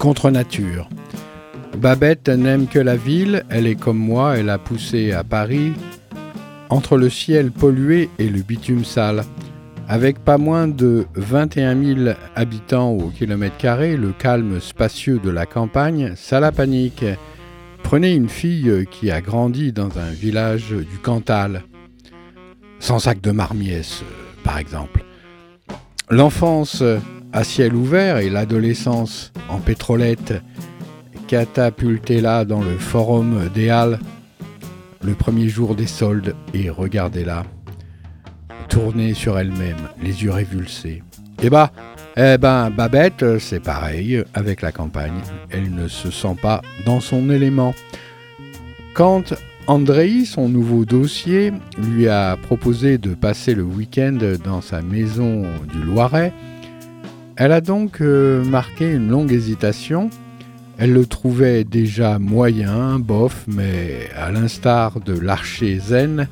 Contre 0.00 0.32
nature. 0.32 0.88
Babette 1.76 2.28
n'aime 2.28 2.66
que 2.66 2.80
la 2.80 2.96
ville, 2.96 3.44
elle 3.48 3.68
est 3.68 3.76
comme 3.76 3.96
moi, 3.96 4.36
elle 4.36 4.50
a 4.50 4.58
poussé 4.58 5.12
à 5.12 5.22
Paris, 5.22 5.72
entre 6.68 6.96
le 6.96 7.10
ciel 7.10 7.52
pollué 7.52 8.10
et 8.18 8.28
le 8.28 8.42
bitume 8.42 8.84
sale. 8.84 9.22
Avec 9.86 10.18
pas 10.18 10.36
moins 10.36 10.66
de 10.66 11.06
21 11.14 11.80
000 11.80 12.16
habitants 12.34 12.90
au 12.90 13.10
kilomètre 13.10 13.56
carré, 13.56 13.96
le 13.96 14.10
calme 14.10 14.58
spacieux 14.60 15.20
de 15.22 15.30
la 15.30 15.46
campagne, 15.46 16.14
ça 16.16 16.40
la 16.40 16.50
panique. 16.50 17.04
Prenez 17.84 18.14
une 18.14 18.28
fille 18.28 18.84
qui 18.90 19.12
a 19.12 19.20
grandi 19.20 19.72
dans 19.72 19.96
un 19.96 20.10
village 20.10 20.70
du 20.70 20.98
Cantal, 20.98 21.62
sans 22.80 22.98
sac 22.98 23.20
de 23.20 23.30
marmiès, 23.30 24.02
par 24.42 24.58
exemple. 24.58 25.04
L'enfance 26.10 26.82
à 27.32 27.44
ciel 27.44 27.74
ouvert 27.74 28.18
et 28.18 28.30
l'adolescence 28.30 29.32
en 29.48 29.58
pétrolette, 29.58 30.34
catapultée 31.26 32.20
là 32.20 32.44
dans 32.44 32.62
le 32.62 32.78
forum 32.78 33.48
des 33.54 33.70
Halles, 33.70 33.98
le 35.04 35.14
premier 35.14 35.48
jour 35.48 35.74
des 35.74 35.86
soldes, 35.86 36.34
et 36.54 36.70
regardez-la 36.70 37.44
tournée 38.68 39.14
sur 39.14 39.38
elle-même, 39.38 39.88
les 40.02 40.22
yeux 40.22 40.30
révulsés. 40.30 41.02
Eh 41.42 41.50
bah, 41.50 41.72
eh 42.16 42.36
ben, 42.36 42.70
Babette, 42.70 43.38
c'est 43.38 43.60
pareil 43.60 44.22
avec 44.34 44.60
la 44.60 44.72
campagne. 44.72 45.20
Elle 45.50 45.72
ne 45.72 45.86
se 45.86 46.10
sent 46.10 46.36
pas 46.42 46.62
dans 46.84 47.00
son 47.00 47.30
élément. 47.30 47.74
Quand 48.92 49.34
Andrei, 49.68 50.24
son 50.24 50.48
nouveau 50.48 50.84
dossier, 50.84 51.52
lui 51.78 52.08
a 52.08 52.36
proposé 52.36 52.98
de 52.98 53.14
passer 53.14 53.54
le 53.54 53.62
week-end 53.62 54.18
dans 54.42 54.60
sa 54.60 54.82
maison 54.82 55.44
du 55.72 55.82
Loiret, 55.82 56.32
elle 57.38 57.52
a 57.52 57.60
donc 57.60 58.00
euh, 58.00 58.44
marqué 58.44 58.90
une 58.90 59.10
longue 59.10 59.30
hésitation. 59.30 60.10
Elle 60.76 60.92
le 60.92 61.06
trouvait 61.06 61.62
déjà 61.62 62.18
moyen, 62.18 62.98
bof, 62.98 63.44
mais 63.46 64.10
à 64.16 64.32
l'instar 64.32 64.98
de 65.00 65.16
l'archer 65.16 65.78
zen, 65.78 66.26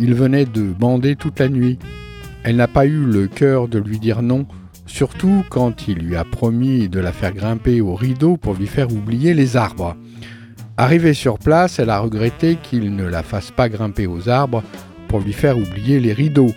il 0.00 0.14
venait 0.14 0.44
de 0.44 0.62
bander 0.62 1.14
toute 1.14 1.38
la 1.38 1.48
nuit. 1.48 1.78
Elle 2.42 2.56
n'a 2.56 2.66
pas 2.66 2.86
eu 2.86 3.04
le 3.04 3.28
cœur 3.28 3.68
de 3.68 3.78
lui 3.78 4.00
dire 4.00 4.20
non, 4.20 4.46
surtout 4.86 5.44
quand 5.48 5.86
il 5.86 5.98
lui 5.98 6.16
a 6.16 6.24
promis 6.24 6.88
de 6.88 6.98
la 6.98 7.12
faire 7.12 7.32
grimper 7.32 7.80
au 7.80 7.94
rideau 7.94 8.36
pour 8.36 8.54
lui 8.54 8.66
faire 8.66 8.92
oublier 8.92 9.32
les 9.32 9.56
arbres. 9.56 9.96
Arrivée 10.76 11.14
sur 11.14 11.38
place, 11.38 11.78
elle 11.78 11.90
a 11.90 12.00
regretté 12.00 12.58
qu'il 12.60 12.96
ne 12.96 13.06
la 13.06 13.22
fasse 13.22 13.52
pas 13.52 13.68
grimper 13.68 14.08
aux 14.08 14.28
arbres 14.28 14.64
pour 15.06 15.20
lui 15.20 15.32
faire 15.32 15.56
oublier 15.56 16.00
les 16.00 16.12
rideaux. 16.12 16.52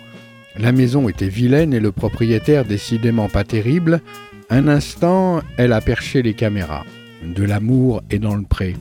La 0.60 0.72
maison 0.72 1.08
était 1.08 1.28
vilaine 1.28 1.72
et 1.72 1.80
le 1.80 1.90
propriétaire 1.90 2.66
décidément 2.66 3.28
pas 3.30 3.44
terrible. 3.44 4.02
Un 4.50 4.68
instant, 4.68 5.40
elle 5.56 5.72
a 5.72 5.80
perché 5.80 6.20
les 6.20 6.34
caméras. 6.34 6.84
De 7.24 7.44
l'amour 7.44 8.02
est 8.10 8.18
dans 8.18 8.36
le 8.36 8.42
pré. 8.42 8.76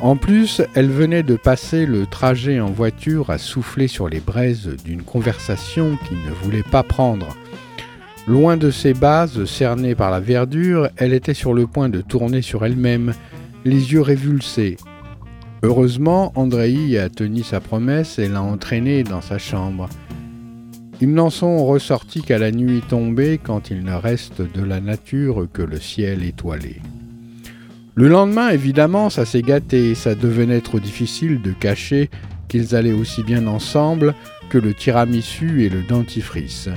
En 0.00 0.16
plus, 0.16 0.62
elle 0.74 0.88
venait 0.88 1.22
de 1.22 1.36
passer 1.36 1.84
le 1.84 2.06
trajet 2.06 2.58
en 2.58 2.70
voiture 2.70 3.28
à 3.28 3.36
souffler 3.36 3.86
sur 3.86 4.08
les 4.08 4.20
braises 4.20 4.76
d'une 4.82 5.02
conversation 5.02 5.98
qu'il 6.08 6.16
ne 6.16 6.32
voulait 6.42 6.62
pas 6.62 6.82
prendre. 6.82 7.36
Loin 8.26 8.56
de 8.56 8.70
ses 8.70 8.94
bases, 8.94 9.44
cernées 9.44 9.94
par 9.94 10.10
la 10.10 10.20
verdure, 10.20 10.88
elle 10.96 11.12
était 11.12 11.34
sur 11.34 11.52
le 11.52 11.66
point 11.66 11.90
de 11.90 12.00
tourner 12.00 12.40
sur 12.40 12.64
elle-même, 12.64 13.12
les 13.66 13.92
yeux 13.92 14.00
révulsés. 14.00 14.78
Heureusement, 15.62 16.32
Andrei 16.34 16.96
a 16.96 17.10
tenu 17.10 17.42
sa 17.42 17.60
promesse 17.60 18.18
et 18.18 18.28
l'a 18.28 18.40
entraînée 18.40 19.02
dans 19.02 19.20
sa 19.20 19.36
chambre. 19.36 19.86
Ils 21.02 21.14
n'en 21.14 21.30
sont 21.30 21.64
ressortis 21.64 22.22
qu'à 22.22 22.38
la 22.38 22.50
nuit 22.50 22.82
tombée 22.86 23.40
quand 23.42 23.70
il 23.70 23.84
ne 23.84 23.94
reste 23.94 24.42
de 24.42 24.62
la 24.62 24.80
nature 24.80 25.48
que 25.50 25.62
le 25.62 25.80
ciel 25.80 26.22
étoilé. 26.22 26.76
Le 27.94 28.08
lendemain, 28.08 28.50
évidemment, 28.50 29.08
ça 29.08 29.24
s'est 29.24 29.42
gâté, 29.42 29.94
ça 29.94 30.14
devenait 30.14 30.60
trop 30.60 30.78
difficile 30.78 31.40
de 31.40 31.52
cacher 31.52 32.10
qu'ils 32.48 32.76
allaient 32.76 32.92
aussi 32.92 33.22
bien 33.22 33.46
ensemble 33.46 34.14
que 34.50 34.58
le 34.58 34.74
tiramisu 34.74 35.64
et 35.64 35.70
le 35.70 35.82
dentifrice. 35.82 36.68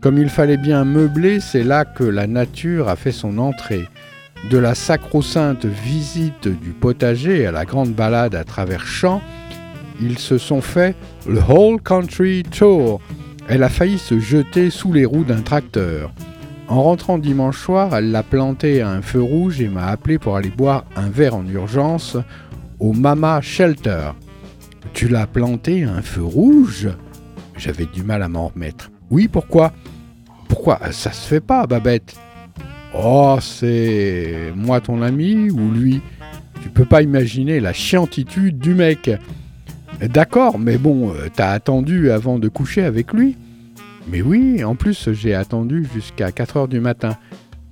Comme 0.00 0.18
il 0.18 0.30
fallait 0.30 0.56
bien 0.56 0.84
meubler, 0.84 1.40
c'est 1.40 1.62
là 1.62 1.84
que 1.84 2.04
la 2.04 2.26
nature 2.26 2.88
a 2.88 2.96
fait 2.96 3.12
son 3.12 3.38
entrée. 3.38 3.84
De 4.48 4.58
la 4.58 4.74
sacro-sainte 4.74 5.66
visite 5.66 6.48
du 6.48 6.70
potager 6.70 7.46
à 7.46 7.52
la 7.52 7.64
grande 7.64 7.92
balade 7.92 8.34
à 8.34 8.44
travers 8.44 8.86
champs, 8.86 9.22
ils 10.00 10.18
se 10.18 10.38
sont 10.38 10.62
fait 10.62 10.96
le 11.28 11.40
Whole 11.40 11.80
Country 11.82 12.42
Tour. 12.42 13.00
Elle 13.52 13.64
a 13.64 13.68
failli 13.68 13.98
se 13.98 14.20
jeter 14.20 14.70
sous 14.70 14.92
les 14.92 15.04
roues 15.04 15.24
d'un 15.24 15.42
tracteur. 15.42 16.12
En 16.68 16.84
rentrant 16.84 17.18
dimanche 17.18 17.58
soir, 17.58 17.96
elle 17.96 18.12
l'a 18.12 18.22
planté 18.22 18.80
à 18.80 18.90
un 18.90 19.02
feu 19.02 19.20
rouge 19.20 19.60
et 19.60 19.66
m'a 19.66 19.88
appelé 19.88 20.20
pour 20.20 20.36
aller 20.36 20.50
boire 20.50 20.84
un 20.94 21.08
verre 21.08 21.34
en 21.34 21.44
urgence 21.44 22.16
au 22.78 22.92
Mama 22.92 23.40
Shelter. 23.40 24.12
Tu 24.92 25.08
l'as 25.08 25.26
planté 25.26 25.82
à 25.82 25.94
un 25.94 26.00
feu 26.00 26.22
rouge? 26.22 26.90
J'avais 27.56 27.86
du 27.86 28.04
mal 28.04 28.22
à 28.22 28.28
m'en 28.28 28.46
remettre. 28.46 28.92
Oui, 29.10 29.26
pourquoi? 29.26 29.72
Pourquoi? 30.48 30.78
Ça 30.92 31.10
se 31.10 31.26
fait 31.26 31.40
pas, 31.40 31.66
Babette. 31.66 32.14
Oh, 32.94 33.38
c'est 33.40 34.52
moi 34.54 34.80
ton 34.80 35.02
ami 35.02 35.50
ou 35.50 35.72
lui? 35.72 36.00
Tu 36.62 36.68
peux 36.68 36.84
pas 36.84 37.02
imaginer 37.02 37.58
la 37.58 37.72
chiantitude 37.72 38.60
du 38.60 38.74
mec. 38.74 39.10
D'accord, 40.00 40.58
mais 40.58 40.78
bon, 40.78 41.10
euh, 41.10 41.26
t'as 41.34 41.50
attendu 41.50 42.10
avant 42.10 42.38
de 42.38 42.48
coucher 42.48 42.84
avec 42.84 43.12
lui? 43.12 43.36
Mais 44.10 44.22
oui, 44.22 44.64
en 44.64 44.74
plus 44.74 45.10
j'ai 45.12 45.34
attendu 45.34 45.86
jusqu'à 45.94 46.32
4 46.32 46.56
heures 46.56 46.68
du 46.68 46.80
matin. 46.80 47.16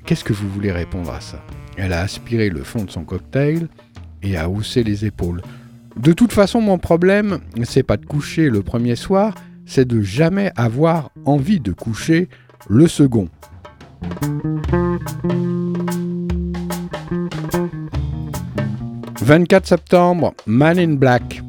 Qu'est-ce 0.04 0.24
que 0.24 0.32
vous 0.32 0.48
voulez 0.48 0.70
répondre 0.72 1.10
à 1.10 1.20
ça? 1.20 1.44
Elle 1.76 1.92
a 1.92 2.00
aspiré 2.00 2.48
le 2.48 2.62
fond 2.62 2.84
de 2.84 2.90
son 2.90 3.04
cocktail 3.04 3.68
et 4.22 4.36
a 4.36 4.48
haussé 4.48 4.84
les 4.84 5.04
épaules. 5.04 5.42
De 5.96 6.12
toute 6.12 6.32
façon, 6.32 6.60
mon 6.60 6.78
problème, 6.78 7.40
c'est 7.64 7.82
pas 7.82 7.96
de 7.96 8.06
coucher 8.06 8.50
le 8.50 8.62
premier 8.62 8.94
soir, 8.94 9.34
c'est 9.66 9.86
de 9.86 10.00
jamais 10.00 10.52
avoir 10.56 11.10
envie 11.24 11.58
de 11.60 11.72
coucher 11.72 12.28
le 12.68 12.86
second. 12.86 13.28
«24 19.20 19.66
septembre, 19.66 20.34
Man 20.46 20.78
in 20.78 20.94
Black. 20.94 21.42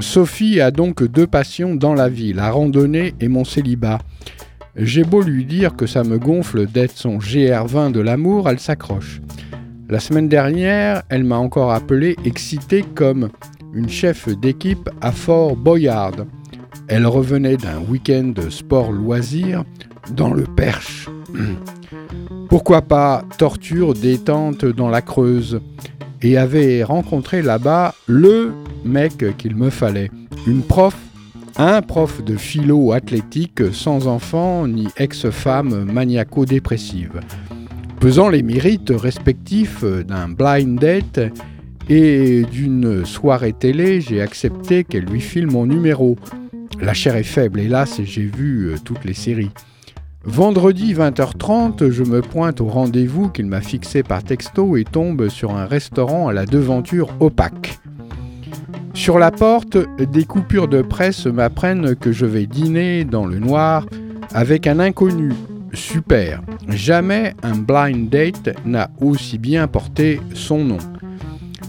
Sophie 0.00 0.60
a 0.60 0.70
donc 0.70 1.04
deux 1.04 1.26
passions 1.26 1.74
dans 1.74 1.92
la 1.94 2.08
vie, 2.08 2.32
la 2.32 2.50
randonnée 2.50 3.14
et 3.20 3.28
mon 3.28 3.44
célibat. 3.44 3.98
J'ai 4.74 5.04
beau 5.04 5.20
lui 5.20 5.44
dire 5.44 5.76
que 5.76 5.86
ça 5.86 6.02
me 6.02 6.18
gonfle 6.18 6.66
d'être 6.66 6.96
son 6.96 7.18
GR20 7.18 7.92
de 7.92 8.00
l'amour, 8.00 8.48
elle 8.48 8.58
s'accroche. 8.58 9.20
La 9.90 10.00
semaine 10.00 10.28
dernière, 10.28 11.02
elle 11.10 11.24
m'a 11.24 11.36
encore 11.36 11.72
appelé 11.72 12.16
excitée 12.24 12.82
comme 12.94 13.28
une 13.74 13.90
chef 13.90 14.28
d'équipe 14.30 14.88
à 15.02 15.12
Fort 15.12 15.56
Boyard. 15.56 16.24
Elle 16.88 17.06
revenait 17.06 17.58
d'un 17.58 17.80
week-end 17.80 18.32
de 18.34 18.48
sport 18.48 18.92
loisir 18.92 19.64
dans 20.16 20.32
le 20.32 20.44
Perche. 20.44 21.10
Pourquoi 22.48 22.80
pas 22.80 23.24
torture 23.36 23.92
détente 23.92 24.64
dans 24.64 24.88
la 24.88 25.02
Creuse? 25.02 25.60
Et 26.22 26.38
avait 26.38 26.82
rencontré 26.82 27.42
là-bas 27.42 27.94
le 28.06 28.52
mec 28.84 29.36
qu'il 29.36 29.56
me 29.56 29.68
fallait. 29.68 30.10
Une 30.46 30.62
prof, 30.62 30.96
un 31.56 31.82
prof 31.82 32.22
de 32.24 32.36
philo 32.36 32.92
athlétique 32.92 33.62
sans 33.72 34.06
enfant 34.06 34.66
ni 34.66 34.88
ex-femme 34.96 35.84
maniaco-dépressive. 35.84 37.20
Pesant 38.00 38.28
les 38.28 38.42
mérites 38.42 38.92
respectifs 38.94 39.84
d'un 39.84 40.28
blind 40.28 40.78
date 40.78 41.20
et 41.88 42.42
d'une 42.50 43.04
soirée 43.04 43.52
télé, 43.52 44.00
j'ai 44.00 44.20
accepté 44.20 44.84
qu'elle 44.84 45.04
lui 45.04 45.20
file 45.20 45.46
mon 45.46 45.66
numéro. 45.66 46.16
La 46.80 46.94
chair 46.94 47.16
est 47.16 47.22
faible, 47.22 47.60
hélas, 47.60 48.00
j'ai 48.02 48.24
vu 48.24 48.68
euh, 48.68 48.76
toutes 48.82 49.04
les 49.04 49.14
séries. 49.14 49.50
Vendredi 50.24 50.94
20h30, 50.94 51.90
je 51.90 52.04
me 52.04 52.22
pointe 52.22 52.60
au 52.60 52.66
rendez-vous 52.66 53.28
qu'il 53.28 53.46
m'a 53.46 53.60
fixé 53.60 54.02
par 54.02 54.22
texto 54.22 54.76
et 54.76 54.84
tombe 54.84 55.28
sur 55.28 55.56
un 55.56 55.66
restaurant 55.66 56.28
à 56.28 56.32
la 56.32 56.46
devanture 56.46 57.08
opaque. 57.20 57.81
Sur 58.94 59.18
la 59.18 59.30
porte, 59.30 59.78
des 59.98 60.24
coupures 60.24 60.68
de 60.68 60.82
presse 60.82 61.26
m'apprennent 61.26 61.96
que 61.96 62.12
je 62.12 62.26
vais 62.26 62.46
dîner 62.46 63.04
dans 63.04 63.26
le 63.26 63.38
noir 63.38 63.86
avec 64.32 64.66
un 64.66 64.78
inconnu. 64.78 65.32
Super. 65.72 66.42
Jamais 66.68 67.34
un 67.42 67.56
blind 67.56 68.10
date 68.10 68.54
n'a 68.66 68.90
aussi 69.00 69.38
bien 69.38 69.66
porté 69.66 70.20
son 70.34 70.64
nom. 70.64 70.78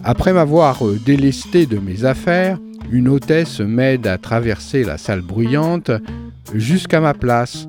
Après 0.03 0.33
m'avoir 0.33 0.83
délesté 1.05 1.65
de 1.65 1.79
mes 1.79 2.03
affaires, 2.03 2.59
une 2.91 3.07
hôtesse 3.07 3.61
m'aide 3.61 4.05
à 4.05 4.17
traverser 4.17 4.83
la 4.83 4.97
salle 4.97 5.21
bruyante 5.21 5.91
jusqu'à 6.53 6.99
ma 6.99 7.13
place. 7.13 7.67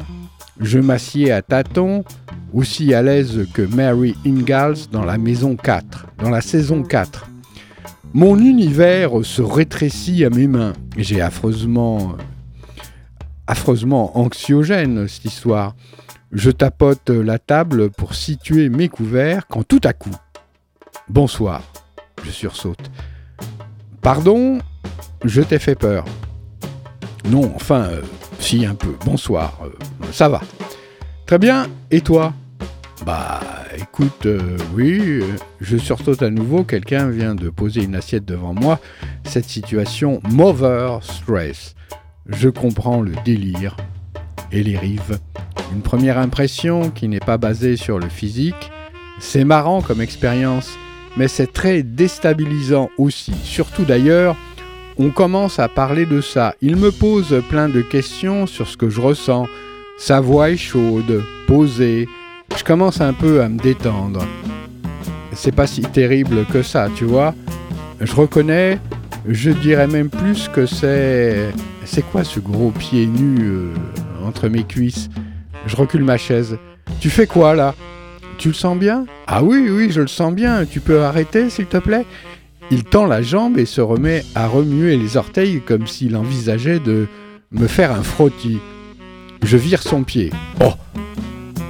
Je 0.61 0.81
m'assieds 0.81 1.31
à 1.31 1.43
tâtons, 1.43 2.05
aussi 2.53 2.93
à 2.93 3.03
l'aise 3.03 3.47
que 3.55 3.63
Mary 3.63 4.15
Ingalls 4.27 4.89
dans 4.91 5.05
la 5.05 5.17
maison 5.17 5.57
4, 5.57 6.07
dans 6.19 6.31
la 6.31 6.41
saison 6.41 6.83
4. 6.83 7.29
Mon 8.17 8.39
univers 8.39 9.25
se 9.25 9.43
rétrécit 9.43 10.25
à 10.25 10.31
mes 10.31 10.47
mains. 10.47 10.73
J'ai 10.97 11.21
affreusement, 11.21 12.15
affreusement 13.49 14.17
anxiogène 14.17 15.09
cette 15.09 15.25
histoire. 15.25 15.75
Je 16.31 16.53
tapote 16.53 17.11
la 17.11 17.41
table 17.41 17.91
pour 17.91 18.15
situer 18.15 18.69
mes 18.69 18.89
couverts 18.89 19.49
quand 19.49 19.65
tout 19.67 19.81
à 19.83 19.93
coup. 19.93 20.15
Bonsoir. 21.09 21.65
Je 22.25 22.31
sursaute. 22.31 22.89
Pardon, 24.01 24.61
je 25.25 25.43
t'ai 25.43 25.59
fait 25.59 25.75
peur. 25.75 26.05
Non, 27.29 27.51
enfin, 27.57 27.81
euh, 27.81 28.03
si 28.39 28.65
un 28.65 28.77
peu. 28.77 28.95
Bonsoir. 29.05 29.59
Euh, 29.65 29.71
ça 30.13 30.29
va. 30.29 30.41
Très 31.27 31.39
bien. 31.41 31.67
Et 31.91 32.01
toi? 32.01 32.33
Bah, 33.03 33.41
écoute, 33.77 34.27
euh, 34.27 34.57
oui, 34.75 35.21
je 35.61 35.77
sursaute 35.77 36.23
à 36.23 36.31
nouveau. 36.31 36.63
Quelqu'un 36.63 37.11
vient 37.11 37.35
de 37.35 37.51
poser 37.51 37.83
une 37.83 37.97
assiette 37.97 38.25
devant 38.25 38.55
moi. 38.55 38.79
Cette 39.25 39.49
situation 39.49 40.21
m'over 40.31 40.99
stress. 41.03 41.75
Je 42.27 42.49
comprends 42.49 43.03
le 43.03 43.13
délire 43.25 43.77
et 44.53 44.63
les 44.63 44.79
rives. 44.79 45.19
Une 45.73 45.83
première 45.83 46.19
impression 46.19 46.91
qui 46.91 47.09
n'est 47.09 47.21
pas 47.21 47.37
basée 47.37 47.77
sur 47.77 47.99
le 47.99 48.09
physique. 48.09 48.71
C'est 49.19 49.45
marrant 49.45 49.83
comme 49.83 50.01
expérience, 50.01 50.71
mais 51.17 51.29
c'est 51.29 51.53
très 51.53 51.83
déstabilisant 51.83 52.91
aussi. 52.97 53.35
Surtout 53.43 53.85
d'ailleurs, 53.85 54.37
on 54.99 55.11
commence 55.11 55.59
à 55.59 55.69
parler 55.69 56.07
de 56.07 56.21
ça. 56.21 56.55
Il 56.63 56.77
me 56.77 56.93
pose 56.93 57.43
plein 57.51 57.69
de 57.69 57.81
questions 57.81 58.47
sur 58.47 58.69
ce 58.69 58.77
que 58.77 58.89
je 58.89 59.01
ressens. 59.01 59.47
Sa 59.99 60.21
voix 60.21 60.51
est 60.51 60.57
chaude, 60.57 61.23
posée. 61.47 62.09
Je 62.57 62.65
commence 62.65 63.01
un 63.01 63.13
peu 63.13 63.43
à 63.43 63.49
me 63.49 63.59
détendre. 63.59 64.27
C'est 65.33 65.55
pas 65.55 65.67
si 65.67 65.83
terrible 65.83 66.45
que 66.47 66.63
ça, 66.63 66.89
tu 66.97 67.05
vois. 67.05 67.35
Je 68.01 68.15
reconnais, 68.15 68.79
je 69.29 69.51
dirais 69.51 69.87
même 69.87 70.09
plus 70.09 70.49
que 70.49 70.67
c'est. 70.67 71.53
C'est 71.85 72.03
quoi 72.11 72.25
ce 72.25 72.41
gros 72.41 72.71
pied 72.71 73.07
nu 73.07 73.37
euh, 73.43 73.75
entre 74.27 74.49
mes 74.49 74.65
cuisses? 74.65 75.11
Je 75.67 75.77
recule 75.77 76.05
ma 76.05 76.17
chaise. 76.17 76.57
Tu 77.01 77.11
fais 77.11 77.27
quoi 77.27 77.55
là? 77.55 77.75
Tu 78.39 78.49
le 78.49 78.55
sens 78.55 78.79
bien? 78.79 79.07
Ah 79.27 79.43
oui, 79.43 79.69
oui, 79.71 79.91
je 79.91 80.01
le 80.01 80.07
sens 80.09 80.33
bien. 80.33 80.65
Tu 80.65 80.81
peux 80.81 81.03
arrêter, 81.03 81.51
s'il 81.51 81.67
te 81.67 81.77
plaît? 81.77 82.07
Il 82.71 82.85
tend 82.85 83.07
la 83.07 83.21
jambe 83.21 83.59
et 83.59 83.67
se 83.67 83.81
remet 83.81 84.25
à 84.35 84.47
remuer 84.47 84.97
les 84.97 85.17
orteils 85.17 85.61
comme 85.61 85.87
s'il 85.87 86.17
envisageait 86.17 86.79
de 86.79 87.07
me 87.53 87.67
faire 87.67 87.93
un 87.93 88.03
frottis. 88.03 88.59
Je 89.43 89.57
vire 89.57 89.83
son 89.83 90.03
pied. 90.03 90.31
Oh 90.61 90.73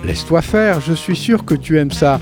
Laisse-toi 0.07 0.43
faire, 0.43 0.81
je 0.81 0.93
suis 0.93 1.17
sûr 1.17 1.47
que 1.47 1.55
tu 1.55 1.79
aimes 1.79 1.91
ça. 1.91 2.21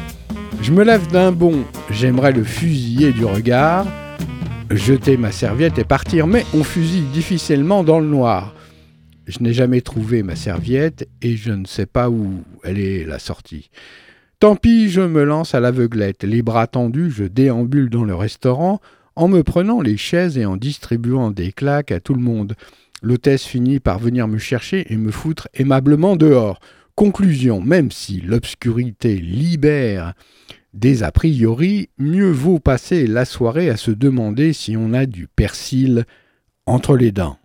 Je 0.61 0.71
me 0.71 0.85
lève 0.85 1.11
d'un 1.11 1.33
bond, 1.33 1.65
j'aimerais 1.91 2.33
le 2.33 2.45
fusiller 2.45 3.13
du 3.13 3.25
regard, 3.25 3.87
jeter 4.71 5.17
ma 5.17 5.33
serviette 5.33 5.79
et 5.79 5.85
partir, 5.85 6.29
mais 6.29 6.47
on 6.55 6.63
fusille 6.63 7.07
difficilement 7.13 7.83
dans 7.83 7.99
le 7.99 8.07
noir. 8.07 8.55
Je 9.27 9.41
n'ai 9.41 9.53
jamais 9.53 9.81
trouvé 9.81 10.23
ma 10.23 10.37
serviette 10.37 11.09
et 11.23 11.37
je 11.37 11.51
ne 11.51 11.67
sais 11.67 11.87
pas 11.87 12.09
où 12.09 12.45
elle 12.63 12.79
est 12.79 13.05
la 13.05 13.19
sortie. 13.19 13.69
Tant 14.39 14.55
pis, 14.55 14.89
je 14.89 15.01
me 15.01 15.25
lance 15.25 15.55
à 15.57 15.61
l'aveuglette, 15.61 16.23
les 16.23 16.43
bras 16.43 16.69
tendus, 16.69 17.11
je 17.11 17.25
déambule 17.25 17.91
dans 17.91 18.05
le 18.05 18.15
restaurant 18.15 18.81
en 19.17 19.27
me 19.27 19.43
prenant 19.43 19.81
les 19.81 19.97
chaises 19.97 20.39
et 20.39 20.45
en 20.45 20.57
distribuant 20.57 21.33
des 21.33 21.51
claques 21.51 21.91
à 21.91 21.99
tout 21.99 22.15
le 22.15 22.23
monde. 22.23 22.55
L'hôtesse 23.03 23.45
finit 23.45 23.81
par 23.81 23.99
venir 23.99 24.29
me 24.29 24.39
chercher 24.39 24.93
et 24.93 24.97
me 24.97 25.11
foutre 25.11 25.49
aimablement 25.55 26.15
dehors. 26.15 26.61
Conclusion, 26.95 27.61
même 27.61 27.91
si 27.91 28.21
l'obscurité 28.21 29.17
libère 29.17 30.15
des 30.75 31.03
a 31.03 31.13
priori, 31.13 31.91
mieux 31.99 32.31
vaut 32.31 32.59
passer 32.59 33.07
la 33.07 33.25
soirée 33.25 33.71
à 33.71 33.77
se 33.77 33.91
demander 33.91 34.53
si 34.53 34.77
on 34.77 34.93
a 34.93 35.07
du 35.07 35.27
persil 35.27 36.05
entre 36.67 36.97
les 36.97 37.13
dents. 37.13 37.39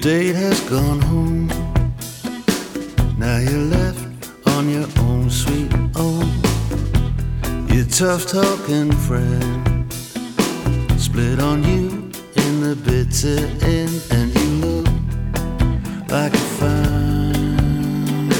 Date 0.00 0.34
has 0.34 0.60
gone 0.68 1.00
home. 1.00 1.48
Now 3.18 3.38
you're 3.38 3.68
left 3.78 4.02
on 4.48 4.68
your 4.68 4.88
own 4.98 5.30
sweet 5.30 5.72
own. 5.96 6.28
Your 7.68 7.84
tough 7.84 8.26
talking 8.26 8.92
friend 8.92 9.92
split 10.98 11.40
on 11.40 11.62
you 11.64 12.10
in 12.36 12.60
the 12.60 12.76
bitter 12.76 13.38
end, 13.66 14.02
and 14.10 14.34
you 14.38 14.48
look 14.64 14.86
like 16.10 16.34
a 16.34 16.44
fine 16.58 18.30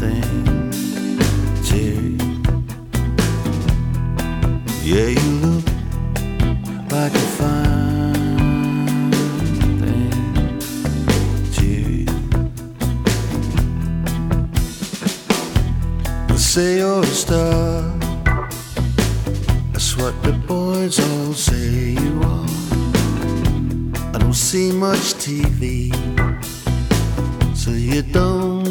thing. 0.00 0.70
Jerry. 1.62 2.16
Yeah, 4.82 5.08
say 16.52 16.80
you're 16.80 17.00
a 17.00 17.06
star. 17.06 17.80
That's 19.72 19.96
what 19.96 20.12
the 20.22 20.32
boys 20.46 21.00
all 21.00 21.32
say 21.32 21.92
you 21.92 22.20
are. 22.22 22.46
I 24.14 24.18
don't 24.18 24.34
see 24.34 24.70
much 24.70 25.14
TV, 25.14 25.88
so 27.56 27.70
you 27.70 28.02
don't 28.02 28.61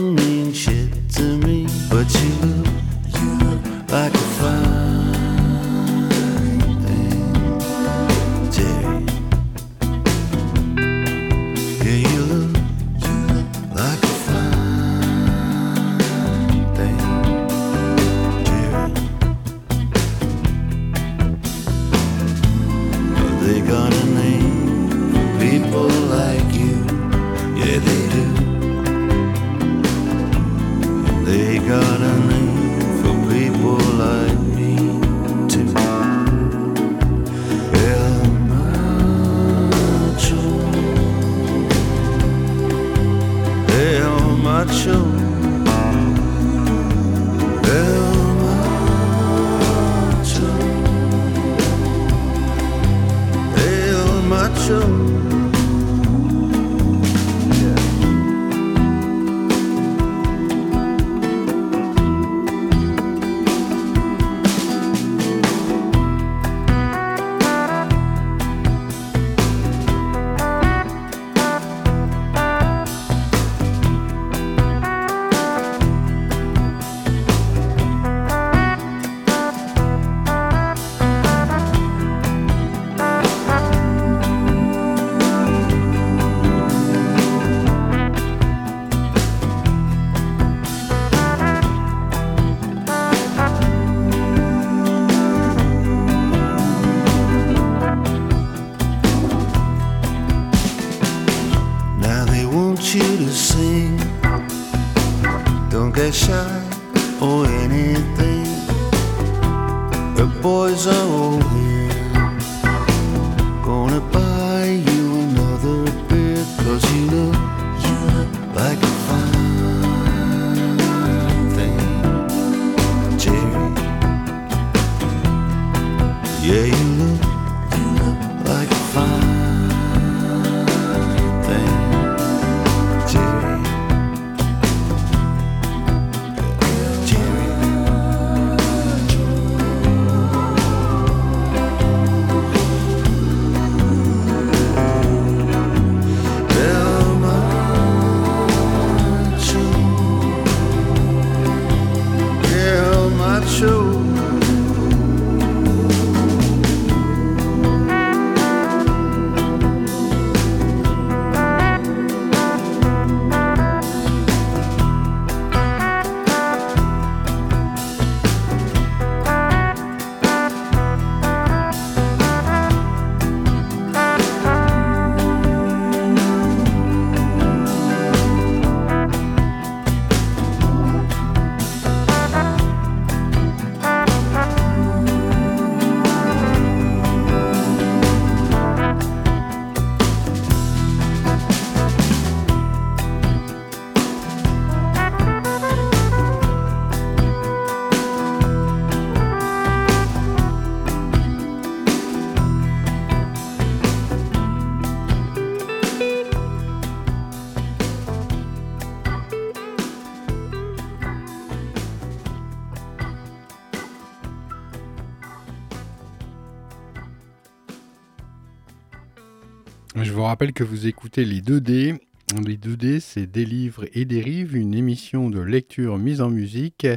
rappelle 220.42 220.54
que 220.54 220.64
vous 220.64 220.88
écoutez 220.88 221.24
les 221.24 221.40
2D. 221.40 222.00
Les 222.44 222.58
2D, 222.58 223.00
c'est 223.00 223.28
Des 223.28 223.46
livres 223.46 223.86
et 223.94 224.06
des 224.06 224.22
rives, 224.22 224.56
une 224.56 224.74
émission 224.74 225.30
de 225.30 225.40
lecture 225.40 226.00
mise 226.00 226.20
en 226.20 226.32
musique. 226.32 226.88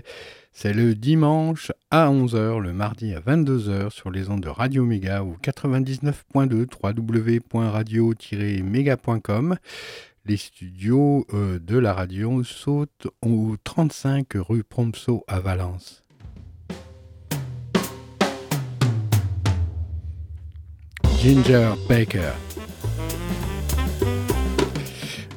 C'est 0.51 0.73
le 0.73 0.95
dimanche 0.95 1.71
à 1.91 2.09
11h, 2.09 2.59
le 2.59 2.73
mardi 2.73 3.13
à 3.13 3.21
22h 3.21 3.91
sur 3.91 4.11
les 4.11 4.31
ondes 4.31 4.41
de 4.41 4.49
Radio 4.49 4.87
Méga 4.87 5.23
ou 5.23 5.37
99.2 5.43 6.67
www.radio-méga.com. 6.83 9.57
Les 10.25 10.39
studios 10.39 11.27
euh, 11.35 11.59
de 11.59 11.77
la 11.77 11.93
radio 11.93 12.43
sautent 12.45 13.09
au 13.21 13.57
35 13.63 14.27
rue 14.37 14.65
Prompso 14.65 15.23
à 15.29 15.41
Valence. 15.41 16.03
Ginger 21.21 21.75
Baker. 21.87 22.33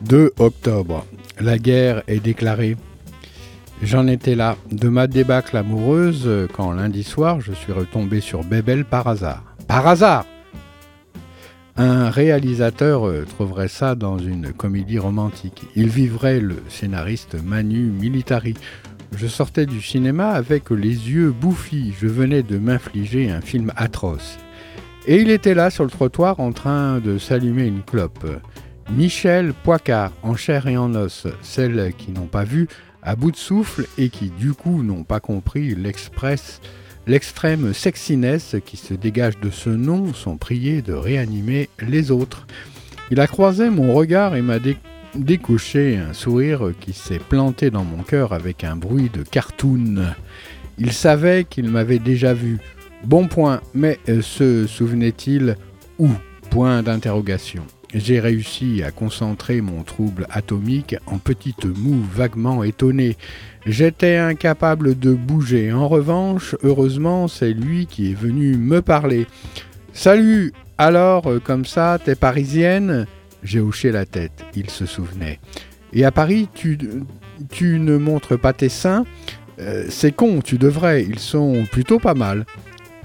2 0.07 0.31
octobre. 0.39 1.05
La 1.39 1.57
guerre 1.57 2.01
est 2.07 2.19
déclarée. 2.19 2.77
J'en 3.83 4.07
étais 4.07 4.35
là, 4.35 4.55
de 4.71 4.87
ma 4.87 5.05
débâcle 5.05 5.57
amoureuse, 5.57 6.47
quand 6.53 6.71
lundi 6.71 7.03
soir 7.03 7.41
je 7.41 7.51
suis 7.51 7.73
retombé 7.73 8.21
sur 8.21 8.43
Bébel 8.43 8.85
par 8.85 9.07
hasard. 9.07 9.43
Par 9.67 9.85
hasard 9.85 10.25
Un 11.75 12.09
réalisateur 12.09 13.05
euh, 13.05 13.25
trouverait 13.25 13.67
ça 13.67 13.95
dans 13.95 14.17
une 14.17 14.53
comédie 14.53 14.97
romantique. 14.97 15.63
Il 15.75 15.89
vivrait 15.89 16.39
le 16.39 16.55
scénariste 16.69 17.35
Manu 17.43 17.91
Militari. 17.91 18.53
Je 19.15 19.27
sortais 19.27 19.65
du 19.65 19.81
cinéma 19.81 20.29
avec 20.29 20.69
les 20.69 20.87
yeux 20.87 21.31
bouffis. 21.31 21.93
Je 21.99 22.07
venais 22.07 22.43
de 22.43 22.57
m'infliger 22.57 23.29
un 23.29 23.41
film 23.41 23.73
atroce. 23.75 24.37
Et 25.05 25.21
il 25.21 25.29
était 25.29 25.53
là 25.53 25.69
sur 25.69 25.83
le 25.83 25.89
trottoir 25.89 26.39
en 26.39 26.53
train 26.53 26.99
de 26.99 27.17
s'allumer 27.17 27.65
une 27.65 27.81
clope. 27.81 28.25
Michel 28.89 29.53
Poicard, 29.53 30.11
en 30.23 30.35
chair 30.35 30.67
et 30.67 30.77
en 30.77 30.95
os, 30.95 31.27
celles 31.41 31.93
qui 31.97 32.11
n'ont 32.11 32.27
pas 32.27 32.43
vu, 32.43 32.67
à 33.03 33.15
bout 33.15 33.31
de 33.31 33.37
souffle 33.37 33.85
et 33.97 34.09
qui 34.09 34.29
du 34.29 34.53
coup 34.53 34.81
n'ont 34.81 35.03
pas 35.03 35.19
compris 35.19 35.75
l'express, 35.75 36.61
l'extrême 37.05 37.73
sexiness 37.73 38.55
qui 38.65 38.77
se 38.77 38.93
dégage 38.93 39.37
de 39.39 39.49
ce 39.49 39.69
nom 39.69 40.13
sont 40.13 40.37
priés 40.37 40.81
de 40.81 40.93
réanimer 40.93 41.69
les 41.85 42.11
autres. 42.11 42.47
Il 43.11 43.19
a 43.19 43.27
croisé 43.27 43.69
mon 43.69 43.93
regard 43.93 44.35
et 44.35 44.41
m'a 44.41 44.59
dé- 44.59 44.77
décoché 45.15 45.97
un 45.97 46.13
sourire 46.13 46.71
qui 46.79 46.93
s'est 46.93 47.19
planté 47.19 47.69
dans 47.69 47.83
mon 47.83 48.03
cœur 48.03 48.33
avec 48.33 48.63
un 48.63 48.75
bruit 48.75 49.09
de 49.13 49.23
cartoon. 49.23 50.13
Il 50.77 50.91
savait 50.91 51.43
qu'il 51.43 51.69
m'avait 51.69 51.99
déjà 51.99 52.33
vu. 52.33 52.59
Bon 53.03 53.27
point, 53.27 53.61
mais 53.73 53.99
euh, 54.09 54.21
se 54.21 54.65
souvenait-il 54.67 55.55
où 55.99 56.09
Point 56.49 56.81
d'interrogation. 56.83 57.65
J'ai 57.93 58.19
réussi 58.19 58.83
à 58.83 58.91
concentrer 58.91 59.61
mon 59.61 59.83
trouble 59.83 60.27
atomique 60.29 60.97
en 61.05 61.19
petites 61.19 61.65
moues 61.65 62.03
vaguement 62.13 62.63
étonnées. 62.63 63.15
J'étais 63.65 64.17
incapable 64.17 64.99
de 64.99 65.13
bouger. 65.13 65.71
En 65.71 65.87
revanche, 65.87 66.55
heureusement, 66.63 67.27
c'est 67.27 67.53
lui 67.53 67.85
qui 67.85 68.11
est 68.11 68.15
venu 68.15 68.57
me 68.57 68.81
parler. 68.81 69.25
Salut 69.93 70.53
Alors, 70.77 71.27
euh, 71.27 71.39
comme 71.39 71.65
ça, 71.65 71.97
t'es 72.03 72.15
parisienne? 72.15 73.07
J'ai 73.41 73.61
hoché 73.61 73.91
la 73.91 74.05
tête. 74.05 74.43
Il 74.55 74.69
se 74.69 74.85
souvenait. 74.85 75.39
Et 75.93 76.03
à 76.03 76.11
Paris, 76.11 76.49
tu, 76.53 76.77
ne 77.79 77.97
montres 77.97 78.37
pas 78.37 78.51
tes 78.51 78.69
seins? 78.69 79.05
Euh, 79.59 79.85
C'est 79.89 80.11
con, 80.11 80.41
tu 80.43 80.57
devrais. 80.57 81.03
Ils 81.03 81.19
sont 81.19 81.65
plutôt 81.71 81.99
pas 81.99 82.13
mal. 82.13 82.45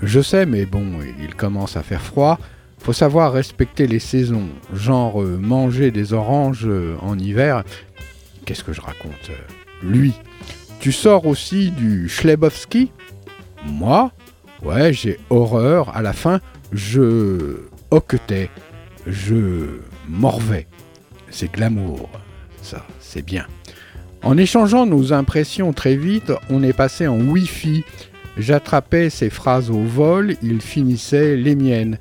Je 0.02 0.20
sais, 0.20 0.44
mais 0.44 0.66
bon, 0.66 0.98
il 1.20 1.36
commence 1.36 1.76
à 1.76 1.82
faire 1.82 2.02
froid. 2.02 2.40
Faut 2.82 2.92
savoir 2.92 3.32
respecter 3.32 3.86
les 3.86 4.00
saisons, 4.00 4.48
genre 4.74 5.22
euh, 5.22 5.38
manger 5.38 5.92
des 5.92 6.12
oranges 6.12 6.66
euh, 6.66 6.96
en 7.00 7.16
hiver. 7.16 7.62
Qu'est-ce 8.44 8.64
que 8.64 8.72
je 8.72 8.80
raconte 8.80 9.30
euh, 9.30 9.34
Lui. 9.84 10.14
Tu 10.80 10.90
sors 10.90 11.26
aussi 11.26 11.70
du 11.70 12.08
Schlebowski? 12.08 12.90
Moi? 13.64 14.10
Ouais, 14.64 14.92
j'ai 14.92 15.20
horreur. 15.30 15.96
À 15.96 16.02
la 16.02 16.12
fin, 16.12 16.40
je 16.72 17.58
hoquetais, 17.92 18.50
je 19.06 19.78
morvais. 20.08 20.66
C'est 21.30 21.52
glamour. 21.52 22.10
Ça, 22.62 22.84
c'est 22.98 23.24
bien. 23.24 23.46
En 24.22 24.36
échangeant 24.36 24.86
nos 24.86 25.12
impressions 25.12 25.72
très 25.72 25.94
vite, 25.94 26.32
on 26.50 26.64
est 26.64 26.72
passé 26.72 27.06
en 27.06 27.20
Wi-Fi. 27.20 27.84
J'attrapais 28.38 29.08
ses 29.08 29.30
phrases 29.30 29.70
au 29.70 29.82
vol, 29.82 30.34
il 30.42 30.60
finissait 30.60 31.36
les 31.36 31.54
miennes. 31.54 31.98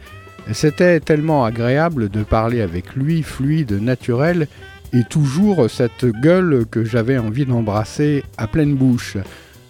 C'était 0.54 1.00
tellement 1.00 1.46
agréable 1.46 2.10
de 2.10 2.24
parler 2.24 2.62
avec 2.62 2.96
lui, 2.96 3.24
fluide, 3.24 3.74
naturel, 3.82 4.48
et 4.94 5.04
toujours 5.04 5.70
cette 5.70 6.06
gueule 6.06 6.66
que 6.70 6.84
j'avais 6.84 7.18
envie 7.18 7.46
d'embrasser 7.46 8.24
à 8.38 8.48
pleine 8.48 8.76
bouche. 8.76 9.18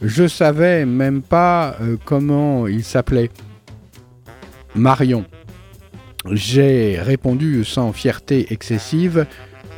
Je 0.02 0.28
savais 0.28 0.86
même 0.86 1.22
pas 1.22 1.76
euh, 1.82 1.96
comment 2.04 2.66
il 2.68 2.84
s'appelait. 2.84 3.30
Marion. 4.74 5.26
J'ai 6.32 7.00
répondu 7.00 7.64
sans 7.64 7.94
fierté 7.94 8.52
excessive. 8.52 9.26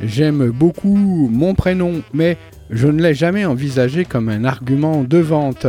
J'aime 0.02 0.50
beaucoup 0.50 1.28
mon 1.30 1.54
prénom, 1.54 2.02
mais 2.12 2.36
je 2.70 2.88
ne 2.88 3.02
l'ai 3.02 3.14
jamais 3.14 3.44
envisagé 3.44 4.04
comme 4.04 4.28
un 4.28 4.44
argument 4.44 5.04
de 5.04 5.18
vente. 5.18 5.66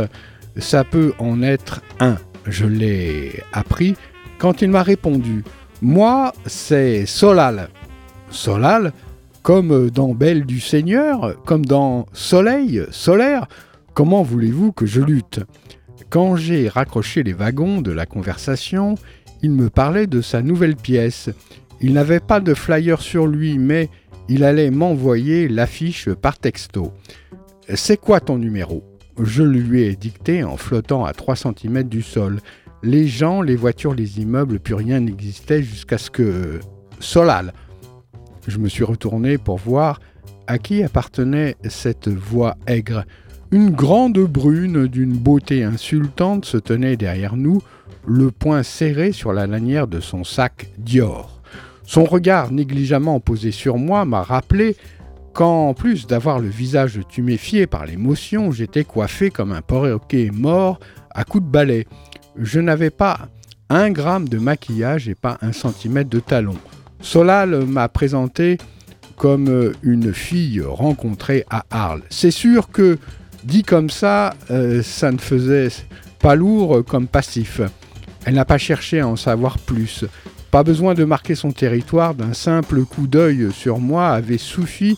Ça 0.56 0.84
peut 0.84 1.12
en 1.18 1.42
être 1.42 1.82
un. 2.00 2.16
Je 2.46 2.66
l'ai 2.66 3.42
appris 3.52 3.96
quand 4.38 4.62
il 4.62 4.70
m'a 4.70 4.82
répondu 4.82 5.44
Moi, 5.82 6.32
c'est 6.46 7.06
Solal. 7.06 7.68
Solal 8.30 8.92
comme 9.46 9.90
dans 9.90 10.12
Belle 10.12 10.44
du 10.44 10.58
Seigneur, 10.58 11.40
comme 11.44 11.64
dans 11.64 12.06
Soleil, 12.12 12.82
solaire, 12.90 13.46
comment 13.94 14.24
voulez-vous 14.24 14.72
que 14.72 14.86
je 14.86 15.00
lutte? 15.00 15.38
Quand 16.10 16.34
j'ai 16.34 16.68
raccroché 16.68 17.22
les 17.22 17.32
wagons 17.32 17.80
de 17.80 17.92
la 17.92 18.06
conversation, 18.06 18.96
il 19.42 19.52
me 19.52 19.70
parlait 19.70 20.08
de 20.08 20.20
sa 20.20 20.42
nouvelle 20.42 20.74
pièce. 20.74 21.30
Il 21.80 21.92
n'avait 21.92 22.18
pas 22.18 22.40
de 22.40 22.54
flyer 22.54 23.00
sur 23.00 23.28
lui, 23.28 23.56
mais 23.56 23.88
il 24.28 24.42
allait 24.42 24.72
m'envoyer 24.72 25.46
l'affiche 25.46 26.10
par 26.10 26.38
texto. 26.38 26.92
C'est 27.72 28.00
quoi 28.00 28.18
ton 28.18 28.38
numéro? 28.38 28.82
Je 29.22 29.44
lui 29.44 29.82
ai 29.82 29.94
dicté 29.94 30.42
en 30.42 30.56
flottant 30.56 31.04
à 31.04 31.12
3 31.12 31.36
cm 31.36 31.84
du 31.84 32.02
sol. 32.02 32.40
Les 32.82 33.06
gens, 33.06 33.42
les 33.42 33.56
voitures, 33.56 33.94
les 33.94 34.20
immeubles, 34.20 34.60
plus 34.60 34.74
rien 34.74 35.00
n'existait 35.00 35.62
jusqu'à 35.62 35.98
ce 35.98 36.10
que... 36.10 36.60
Solal 36.98 37.52
Je 38.48 38.58
me 38.58 38.68
suis 38.68 38.84
retourné 38.84 39.38
pour 39.38 39.58
voir 39.58 40.00
à 40.46 40.58
qui 40.58 40.82
appartenait 40.82 41.56
cette 41.68 42.08
voix 42.08 42.56
aigre. 42.66 43.04
Une 43.50 43.70
grande 43.70 44.18
brune 44.18 44.86
d'une 44.86 45.16
beauté 45.16 45.62
insultante 45.62 46.44
se 46.44 46.56
tenait 46.56 46.96
derrière 46.96 47.36
nous, 47.36 47.62
le 48.06 48.30
poing 48.30 48.62
serré 48.62 49.12
sur 49.12 49.32
la 49.32 49.46
lanière 49.46 49.86
de 49.86 50.00
son 50.00 50.24
sac 50.24 50.68
Dior. 50.78 51.42
Son 51.84 52.04
regard 52.04 52.50
négligemment 52.50 53.20
posé 53.20 53.52
sur 53.52 53.78
moi 53.78 54.04
m'a 54.04 54.22
rappelé 54.22 54.76
qu'en 55.32 55.74
plus 55.74 56.06
d'avoir 56.06 56.38
le 56.40 56.48
visage 56.48 57.00
tuméfié 57.08 57.66
par 57.66 57.86
l'émotion, 57.86 58.50
j'étais 58.50 58.84
coiffé 58.84 59.30
comme 59.30 59.52
un 59.52 59.62
perroquet 59.62 60.30
mort 60.32 60.80
à 61.10 61.24
coups 61.24 61.44
de 61.44 61.50
balai. 61.50 61.86
Je 62.38 62.60
n'avais 62.60 62.90
pas 62.90 63.28
un 63.70 63.90
gramme 63.90 64.28
de 64.28 64.38
maquillage 64.38 65.08
et 65.08 65.14
pas 65.14 65.38
un 65.42 65.52
centimètre 65.52 66.10
de 66.10 66.20
talon. 66.20 66.56
Solal 67.00 67.64
m'a 67.64 67.88
présenté 67.88 68.58
comme 69.16 69.72
une 69.82 70.12
fille 70.12 70.60
rencontrée 70.60 71.44
à 71.48 71.64
Arles. 71.70 72.02
C'est 72.10 72.30
sûr 72.30 72.70
que, 72.70 72.98
dit 73.44 73.62
comme 73.62 73.90
ça, 73.90 74.34
euh, 74.50 74.82
ça 74.82 75.10
ne 75.10 75.18
faisait 75.18 75.68
pas 76.18 76.34
lourd 76.34 76.84
comme 76.84 77.06
passif. 77.06 77.60
Elle 78.26 78.34
n'a 78.34 78.44
pas 78.44 78.58
cherché 78.58 79.00
à 79.00 79.08
en 79.08 79.16
savoir 79.16 79.58
plus. 79.58 80.04
Pas 80.50 80.62
besoin 80.62 80.94
de 80.94 81.04
marquer 81.04 81.34
son 81.34 81.52
territoire, 81.52 82.14
d'un 82.14 82.34
simple 82.34 82.84
coup 82.84 83.06
d'œil 83.06 83.48
sur 83.52 83.78
moi 83.78 84.08
avait 84.08 84.38
suffi 84.38 84.96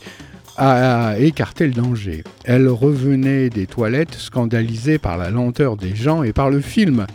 à 0.58 1.18
écarter 1.18 1.66
le 1.66 1.72
danger. 1.72 2.24
Elle 2.44 2.68
revenait 2.68 3.48
des 3.48 3.66
toilettes 3.66 4.14
scandalisée 4.14 4.98
par 4.98 5.16
la 5.16 5.30
lenteur 5.30 5.76
des 5.76 5.96
gens 5.96 6.22
et 6.22 6.32
par 6.32 6.50
le 6.50 6.60
film. 6.60 7.06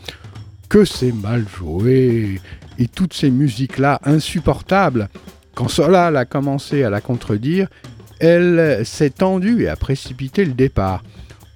Que 0.70 0.86
c'est 0.86 1.12
mal 1.12 1.46
joué 1.48 2.42
Et 2.80 2.88
toutes 2.88 3.14
ces 3.14 3.30
musiques-là 3.30 4.00
insupportables. 4.04 5.10
Quand 5.54 5.68
Solal 5.68 6.18
a 6.18 6.26
commencé 6.26 6.84
à 6.84 6.90
la 6.90 7.02
contredire, 7.02 7.68
elle 8.20 8.84
s'est 8.86 9.12
tendue 9.12 9.64
et 9.64 9.68
a 9.68 9.76
précipité 9.76 10.46
le 10.46 10.54
départ. 10.54 11.04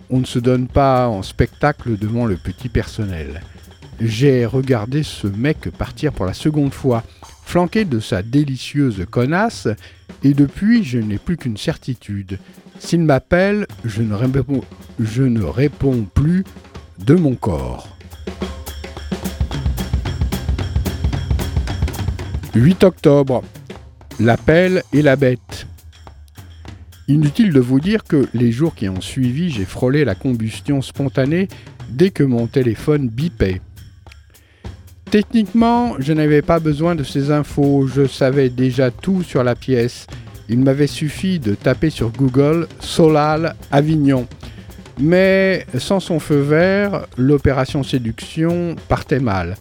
On 0.09 0.19
ne 0.19 0.25
se 0.25 0.37
donne 0.37 0.67
pas 0.67 1.07
en 1.07 1.23
spectacle 1.23 1.97
devant 1.97 2.25
le 2.25 2.35
petit 2.35 2.69
personnel 2.69 3.41
j'ai 3.99 4.45
regardé 4.45 5.03
ce 5.03 5.27
mec 5.27 5.69
partir 5.77 6.13
pour 6.13 6.25
la 6.25 6.33
seconde 6.33 6.73
fois, 6.73 7.03
flanqué 7.47 7.85
de 7.85 8.01
sa 8.01 8.21
délicieuse 8.23 9.05
connasse, 9.09 9.69
et 10.21 10.33
depuis 10.33 10.83
je 10.83 10.99
n'ai 10.99 11.17
plus 11.17 11.37
qu'une 11.37 11.55
certitude. 11.55 12.39
S'il 12.77 13.01
m'appelle, 13.03 13.65
je, 13.85 14.01
ne 14.01 14.13
réponds, 14.13 16.03
plus 16.13 16.43
de 16.99 17.15
mon 17.15 17.35
corps. 17.35 17.87
8 22.53 22.83
octobre. 22.83 23.43
L'appel 24.19 24.83
et 24.91 25.01
la 25.01 25.15
bête. 25.15 25.67
Inutile 27.07 27.53
de 27.53 27.61
vous 27.61 27.79
dire 27.79 28.03
que 28.03 28.27
les 28.33 28.51
jours 28.51 28.75
qui 28.75 28.89
ont 28.89 28.99
suivi, 28.99 29.51
j'ai 29.51 29.63
frôlé 29.63 30.03
la 30.03 30.15
combustion 30.15 30.81
spontanée 30.81 31.47
dès 31.89 32.09
que 32.11 32.23
mon 32.23 32.47
téléphone 32.47 33.07
bipait. 33.07 33.61
Techniquement, 35.09 35.95
je 35.99 36.11
n'avais 36.11 36.41
pas 36.41 36.59
besoin 36.59 36.93
de 36.93 37.03
ces 37.03 37.31
infos, 37.31 37.87
je 37.87 38.05
savais 38.05 38.49
déjà 38.49 38.91
tout 38.91 39.23
sur 39.23 39.41
la 39.41 39.55
pièce. 39.55 40.05
Il 40.49 40.59
m'avait 40.59 40.87
suffi 40.87 41.39
de 41.39 41.55
taper 41.55 41.89
sur 41.89 42.11
Google 42.11 42.67
Solal 42.81 43.55
Avignon. 43.71 44.27
Mais 44.99 45.65
sans 45.77 46.01
son 46.01 46.19
feu 46.19 46.39
vert, 46.39 47.05
l'opération 47.17 47.83
séduction 47.83 48.75
partait 48.89 49.21
mal. 49.21 49.55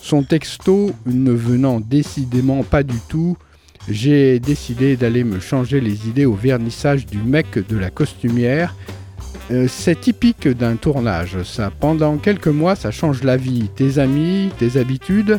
Son 0.00 0.22
texto 0.22 0.92
ne 1.06 1.32
venant 1.32 1.80
décidément 1.80 2.62
pas 2.62 2.84
du 2.84 2.98
tout, 3.08 3.36
j'ai 3.88 4.38
décidé 4.38 4.96
d'aller 4.96 5.24
me 5.24 5.40
changer 5.40 5.80
les 5.80 6.08
idées 6.08 6.24
au 6.24 6.34
vernissage 6.34 7.04
du 7.04 7.18
mec 7.18 7.58
de 7.68 7.76
la 7.76 7.90
costumière 7.90 8.74
c'est 9.68 10.00
typique 10.00 10.48
d'un 10.48 10.76
tournage, 10.76 11.42
ça. 11.42 11.70
Pendant 11.70 12.16
quelques 12.16 12.48
mois, 12.48 12.76
ça 12.76 12.90
change 12.90 13.22
la 13.22 13.36
vie, 13.36 13.68
tes 13.76 13.98
amis, 13.98 14.50
tes 14.58 14.78
habitudes, 14.78 15.38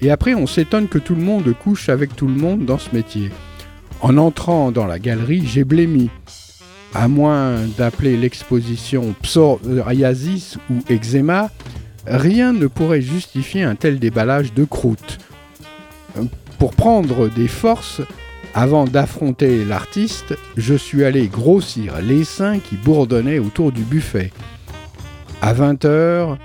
et 0.00 0.10
après 0.10 0.34
on 0.34 0.46
s'étonne 0.46 0.88
que 0.88 0.98
tout 0.98 1.14
le 1.14 1.22
monde 1.22 1.52
couche 1.62 1.88
avec 1.88 2.14
tout 2.14 2.26
le 2.26 2.34
monde 2.34 2.64
dans 2.64 2.78
ce 2.78 2.94
métier. 2.94 3.30
En 4.00 4.16
entrant 4.16 4.70
dans 4.70 4.86
la 4.86 4.98
galerie, 4.98 5.44
j'ai 5.46 5.64
blémi. 5.64 6.10
À 6.94 7.08
moins 7.08 7.56
d'appeler 7.76 8.16
l'exposition 8.16 9.14
psoriasis 9.22 10.56
ou 10.70 10.78
eczéma, 10.88 11.50
rien 12.06 12.52
ne 12.52 12.66
pourrait 12.66 13.02
justifier 13.02 13.62
un 13.62 13.74
tel 13.74 13.98
déballage 13.98 14.54
de 14.54 14.64
croûte. 14.64 15.18
Pour 16.58 16.72
prendre 16.72 17.28
des 17.28 17.48
forces, 17.48 18.00
avant 18.54 18.84
d'affronter 18.84 19.64
l'artiste, 19.64 20.36
je 20.56 20.74
suis 20.74 21.04
allé 21.04 21.28
grossir 21.28 22.00
les 22.00 22.24
seins 22.24 22.58
qui 22.58 22.76
bourdonnaient 22.76 23.38
autour 23.38 23.72
du 23.72 23.82
buffet. 23.82 24.32
À 25.40 25.54
20h, 25.54 26.36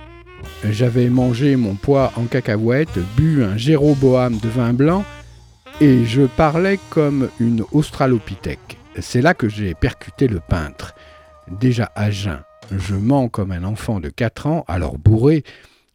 j'avais 0.69 1.09
mangé 1.09 1.55
mon 1.55 1.75
poids 1.75 2.11
en 2.15 2.23
cacahuètes, 2.23 2.99
bu 3.17 3.43
un 3.43 3.57
Jéroboam 3.57 4.37
de 4.37 4.49
vin 4.49 4.73
blanc 4.73 5.03
et 5.81 6.05
je 6.05 6.23
parlais 6.23 6.79
comme 6.89 7.29
une 7.39 7.63
australopithèque. 7.71 8.77
C'est 8.99 9.21
là 9.21 9.33
que 9.33 9.49
j'ai 9.49 9.73
percuté 9.73 10.27
le 10.27 10.39
peintre. 10.39 10.93
Déjà 11.59 11.91
à 11.95 12.11
jeun, 12.11 12.41
je 12.71 12.95
mens 12.95 13.27
comme 13.27 13.51
un 13.51 13.63
enfant 13.63 13.99
de 13.99 14.09
4 14.09 14.47
ans, 14.47 14.65
alors 14.67 14.97
bourré, 14.97 15.43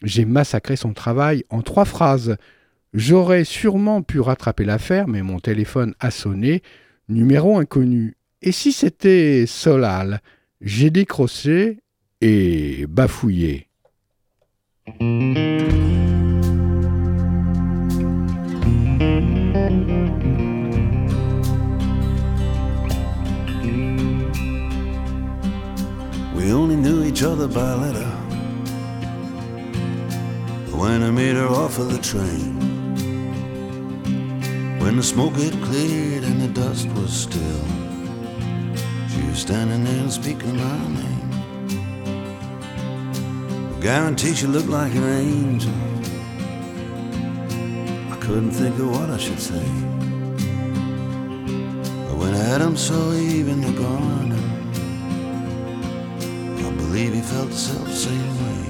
j'ai 0.02 0.24
massacré 0.24 0.76
son 0.76 0.92
travail 0.92 1.44
en 1.50 1.62
trois 1.62 1.84
phrases. 1.84 2.36
J'aurais 2.94 3.44
sûrement 3.44 4.02
pu 4.02 4.18
rattraper 4.20 4.64
l'affaire, 4.64 5.08
mais 5.08 5.22
mon 5.22 5.40
téléphone 5.40 5.94
a 6.00 6.10
sonné, 6.10 6.62
numéro 7.08 7.58
inconnu. 7.58 8.16
Et 8.40 8.52
si 8.52 8.72
c'était 8.72 9.44
Solal? 9.46 10.20
J'ai 10.60 10.90
décroché 10.90 11.80
et 12.20 12.86
bafouillé. 12.88 13.68
We 26.34 26.52
only 26.52 26.76
knew 26.76 27.04
each 27.04 27.22
other 27.22 27.46
by 27.46 27.74
letter. 27.74 28.08
When 30.74 31.02
I 31.02 31.10
made 31.10 31.36
her 31.36 31.48
off 31.48 31.78
of 31.78 31.92
the 31.92 31.98
train. 31.98 32.77
When 34.88 34.96
the 34.96 35.02
smoke 35.02 35.34
had 35.34 35.52
cleared 35.64 36.24
and 36.24 36.40
the 36.40 36.48
dust 36.48 36.88
was 36.94 37.12
still, 37.12 37.64
she 39.10 39.20
was 39.28 39.38
standing 39.38 39.84
there 39.84 40.00
and 40.00 40.10
speaking 40.10 40.56
my 40.56 40.78
name. 40.88 41.30
I 43.76 43.80
guarantee 43.82 44.34
she 44.34 44.46
looked 44.46 44.70
like 44.70 44.94
an 44.94 45.04
angel. 45.04 45.74
I 48.10 48.16
couldn't 48.16 48.52
think 48.52 48.78
of 48.78 48.90
what 48.90 49.10
I 49.10 49.18
should 49.18 49.38
say. 49.38 49.66
But 52.06 52.16
when 52.16 52.32
Adam 52.32 52.74
saw 52.74 53.12
Eve 53.12 53.48
in 53.48 53.60
the 53.60 53.72
garden, 53.72 54.32
I 56.64 56.70
believe 56.76 57.12
he 57.12 57.20
felt 57.20 57.50
the 57.50 57.56
self 57.56 57.92
same 57.92 58.36
way. 58.42 58.68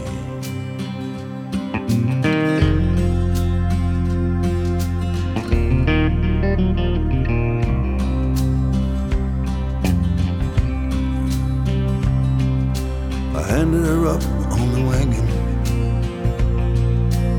Her 13.89 14.07
up 14.07 14.22
on 14.53 14.72
the 14.74 14.82
wagon. 14.91 15.26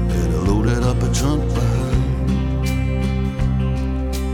Had 0.09 0.31
loaded 0.47 0.83
up 0.83 1.01
a 1.03 1.09
trunk 1.13 1.43
behind. 1.53 2.03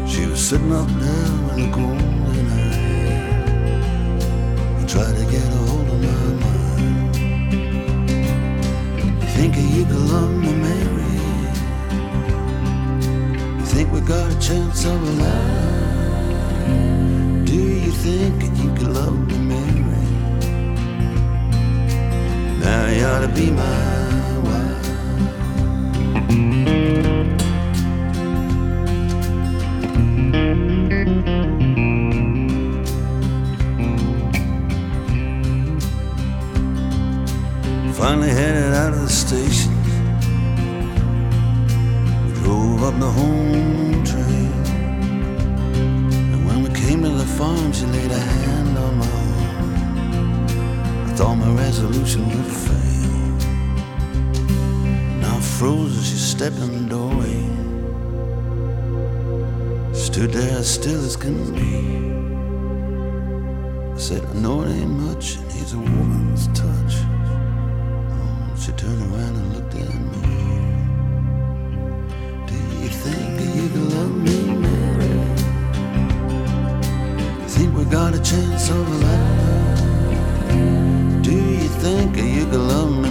She 0.10 0.26
was 0.26 0.40
sitting 0.40 0.72
up 0.72 0.88
there 1.04 1.32
with 1.44 1.66
a 1.66 1.70
gold 1.76 2.02
in 2.40 2.46
her 2.56 2.70
hair. 2.80 3.44
I 4.80 4.82
tried 4.94 5.16
to 5.20 5.26
get 5.34 5.46
a 5.60 5.62
hold 5.68 5.88
of 5.94 6.00
my 6.08 6.28
mind. 6.44 7.16
You 9.22 9.28
think 9.36 9.52
you 9.58 9.84
could 9.86 10.06
love 10.16 10.34
me, 10.44 10.52
Mary? 10.66 11.16
You 13.60 13.66
think 13.74 13.88
we 13.92 14.00
got 14.00 14.32
a 14.32 14.38
chance 14.40 14.86
of 14.86 15.00
a 15.12 15.14
life? 15.26 16.66
Do 17.46 17.60
you 17.86 17.92
think 17.92 18.36
you 18.64 18.70
could 18.78 18.94
love 19.00 19.18
me, 19.28 19.38
Mary. 19.38 19.95
Now 22.66 22.88
you 22.90 23.06
ought 23.06 23.20
to 23.20 23.28
be 23.28 23.52
my 23.52 24.38
wife. 24.48 24.88
Finally 37.96 38.30
headed 38.30 38.74
out 38.74 38.94
of 38.94 39.02
the 39.02 39.10
station. 39.10 39.72
We 42.26 42.34
drove 42.42 42.82
up 42.82 43.00
the 43.00 43.12
home 43.12 44.04
trail. 44.04 44.54
And 46.34 46.48
when 46.48 46.64
we 46.64 46.70
came 46.82 47.04
to 47.04 47.10
the 47.10 47.26
farm, 47.38 47.72
she 47.74 47.86
laid 47.86 48.10
a 48.10 48.18
hand 48.18 48.65
thought 51.16 51.36
my 51.36 51.50
resolution 51.54 52.28
would 52.28 52.46
fail. 52.46 53.10
Now 55.22 55.40
frozen, 55.40 56.04
she 56.04 56.18
stepped 56.18 56.58
in 56.58 56.72
the 56.74 56.90
doorway. 56.90 57.40
Stood 59.94 60.32
there 60.34 60.58
as 60.60 60.70
still 60.70 61.06
as 61.06 61.16
can 61.16 61.54
be. 61.56 61.76
I 63.94 63.98
said, 63.98 64.26
I 64.26 64.34
know 64.34 64.64
it 64.64 64.72
ain't 64.72 64.90
much, 64.90 65.38
it 65.38 65.56
needs 65.56 65.74
a 65.74 65.78
woman's 65.78 66.48
touch. 66.48 66.96
She 68.62 68.74
turned 68.74 69.02
around 69.04 69.36
and 69.40 69.54
looked 69.56 69.76
at 69.76 69.94
me. 70.12 70.22
Do 72.50 72.56
you 72.82 72.90
think 72.90 73.38
that 73.40 73.56
you 73.56 73.70
can 73.70 73.86
love 73.96 74.16
me, 74.28 74.38
Mary? 74.66 75.16
Think 77.48 77.74
we 77.78 77.86
got 77.86 78.14
a 78.14 78.22
chance 78.22 78.70
of 78.70 78.86
a 78.86 78.96
lifetime? 79.06 79.65
Do 81.86 81.92
you 81.92 81.98
think 81.98 82.16
that 82.16 82.26
you 82.26 82.46
can 82.48 82.68
love 82.68 82.98
me, 82.98 83.05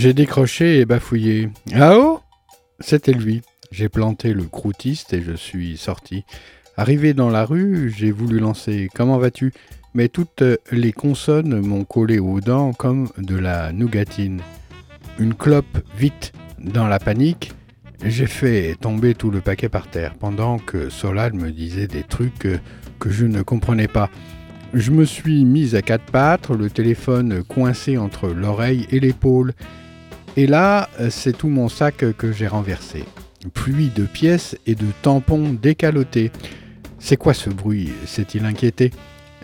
J'ai 0.00 0.14
décroché 0.14 0.78
et 0.78 0.86
bafouillé. 0.86 1.50
Ah 1.74 1.92
oh 1.94 2.20
C'était 2.78 3.12
lui. 3.12 3.42
J'ai 3.70 3.90
planté 3.90 4.32
le 4.32 4.44
croûtiste 4.44 5.12
et 5.12 5.20
je 5.20 5.34
suis 5.34 5.76
sorti. 5.76 6.24
Arrivé 6.78 7.12
dans 7.12 7.28
la 7.28 7.44
rue, 7.44 7.92
j'ai 7.94 8.10
voulu 8.10 8.38
lancer 8.38 8.88
Comment 8.94 9.18
vas-tu? 9.18 9.52
Mais 9.92 10.08
toutes 10.08 10.42
les 10.72 10.92
consonnes 10.92 11.60
m'ont 11.60 11.84
collé 11.84 12.18
aux 12.18 12.40
dents 12.40 12.72
comme 12.72 13.10
de 13.18 13.36
la 13.36 13.74
nougatine. 13.74 14.40
Une 15.18 15.34
clope 15.34 15.84
vite 15.98 16.32
dans 16.58 16.88
la 16.88 16.98
panique, 16.98 17.52
j'ai 18.02 18.26
fait 18.26 18.76
tomber 18.80 19.14
tout 19.14 19.30
le 19.30 19.42
paquet 19.42 19.68
par 19.68 19.86
terre 19.86 20.14
pendant 20.14 20.58
que 20.58 20.88
Solal 20.88 21.34
me 21.34 21.50
disait 21.50 21.88
des 21.88 22.04
trucs 22.04 22.58
que 22.98 23.10
je 23.10 23.26
ne 23.26 23.42
comprenais 23.42 23.86
pas. 23.86 24.08
Je 24.72 24.92
me 24.92 25.04
suis 25.04 25.44
mise 25.44 25.74
à 25.74 25.82
quatre 25.82 26.10
pattes, 26.10 26.48
le 26.48 26.70
téléphone 26.70 27.42
coincé 27.42 27.98
entre 27.98 28.28
l'oreille 28.28 28.86
et 28.90 28.98
l'épaule. 28.98 29.52
Et 30.36 30.46
là, 30.46 30.88
c'est 31.10 31.36
tout 31.36 31.48
mon 31.48 31.68
sac 31.68 32.04
que 32.16 32.32
j'ai 32.32 32.46
renversé. 32.46 33.04
Pluie 33.54 33.90
de 33.94 34.04
pièces 34.04 34.56
et 34.66 34.74
de 34.74 34.86
tampons 35.02 35.52
décalotés. 35.52 36.30
C'est 36.98 37.16
quoi 37.16 37.34
ce 37.34 37.50
bruit? 37.50 37.90
S'est-il 38.06 38.44
inquiété? 38.44 38.90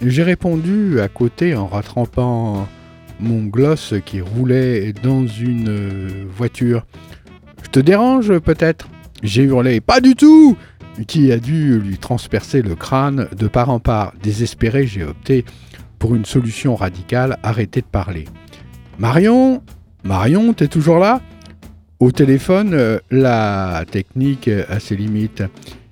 J'ai 0.02 0.22
répondu 0.22 1.00
à 1.00 1.08
côté 1.08 1.54
en 1.54 1.66
rattrapant 1.66 2.68
mon 3.18 3.44
gloss 3.44 3.94
qui 4.04 4.20
roulait 4.20 4.92
dans 4.92 5.26
une 5.26 6.26
voiture. 6.26 6.86
Je 7.64 7.70
te 7.70 7.80
dérange 7.80 8.38
peut-être? 8.38 8.88
J'ai 9.22 9.44
hurlé 9.44 9.80
Pas 9.80 10.00
du 10.00 10.14
tout 10.14 10.56
qui 11.08 11.32
a 11.32 11.38
dû 11.38 11.78
lui 11.78 11.98
transpercer 11.98 12.62
le 12.62 12.74
crâne 12.74 13.28
de 13.36 13.48
part 13.48 13.70
en 13.70 13.80
part. 13.80 14.12
Désespéré, 14.22 14.86
j'ai 14.86 15.04
opté 15.04 15.44
pour 15.98 16.14
une 16.14 16.26
solution 16.26 16.74
radicale, 16.76 17.38
arrêter 17.42 17.80
de 17.80 17.86
parler. 17.86 18.26
Marion 18.98 19.62
Marion, 20.06 20.52
t'es 20.52 20.68
toujours 20.68 21.00
là? 21.00 21.20
Au 21.98 22.12
téléphone, 22.12 22.74
euh, 22.74 23.00
la 23.10 23.84
technique 23.90 24.48
a 24.48 24.78
ses 24.78 24.94
limites. 24.94 25.42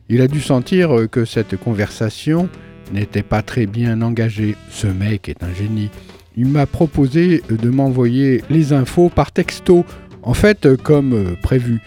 Il 0.09 0.21
a 0.21 0.29
dû 0.29 0.41
sentir 0.41 0.97
euh, 0.97 1.09
que 1.09 1.25
cette 1.25 1.57
conversation 1.57 2.49
n'était 2.93 3.25
pas 3.25 3.43
très 3.43 3.67
bien 3.67 4.03
engagée. 4.03 4.55
Ce 4.71 4.87
mec 4.87 5.29
est 5.29 5.43
un 5.43 5.53
génie. 5.53 5.91
Il 6.37 6.47
m'a 6.47 6.67
proposé 6.67 7.43
de 7.49 7.69
m'envoyer 7.71 8.45
les 8.51 8.73
infos 8.73 9.09
par 9.09 9.33
texto, 9.33 9.85
en 10.23 10.35
fait 10.35 10.65
euh, 10.65 10.77
comme 10.77 11.35
prévu. 11.43 11.81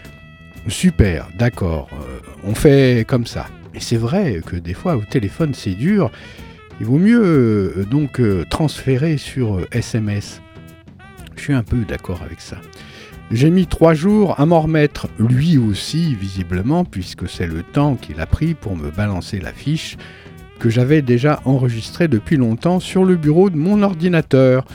Super, 0.68 1.30
d'accord, 1.40 1.88
on 2.44 2.54
fait 2.56 3.06
comme 3.08 3.26
ça. 3.26 3.46
Et 3.74 3.80
c'est 3.80 3.96
vrai 3.96 4.42
que 4.46 4.58
des 4.58 4.74
fois 4.74 4.98
au 4.98 5.04
téléphone 5.04 5.54
c'est 5.54 5.76
dur. 5.76 6.12
Il 6.82 6.88
vaut 6.88 6.98
mieux 6.98 7.86
donc 7.90 8.22
transférer 8.50 9.18
sur 9.18 9.62
SMS. 9.72 10.42
Je 11.38 11.44
suis 11.44 11.54
un 11.54 11.64
peu 11.64 11.86
d'accord 11.86 12.22
avec 12.24 12.42
ça. 12.42 12.58
J'ai 13.32 13.50
mis 13.50 13.68
trois 13.68 13.94
jours 13.94 14.40
à 14.40 14.46
m'en 14.46 14.62
remettre, 14.62 15.08
lui 15.20 15.58
aussi 15.58 16.16
visiblement, 16.16 16.86
puisque 16.86 17.30
c'est 17.30 17.48
le 17.48 17.64
temps 17.64 17.96
qu'il 17.96 18.20
a 18.20 18.26
pris 18.26 18.54
pour 18.54 18.76
me 18.76 18.90
balancer 18.90 19.40
la 19.40 19.52
fiche 19.52 19.98
que 20.60 20.70
j'avais 20.70 21.02
déjà 21.02 21.42
enregistrée 21.46 22.08
depuis 22.08 22.38
longtemps 22.38 22.80
sur 22.80 23.06
le 23.06 23.16
bureau 23.16 23.50
de 23.50 23.58
mon 23.58 23.84
ordinateur. 23.84 24.66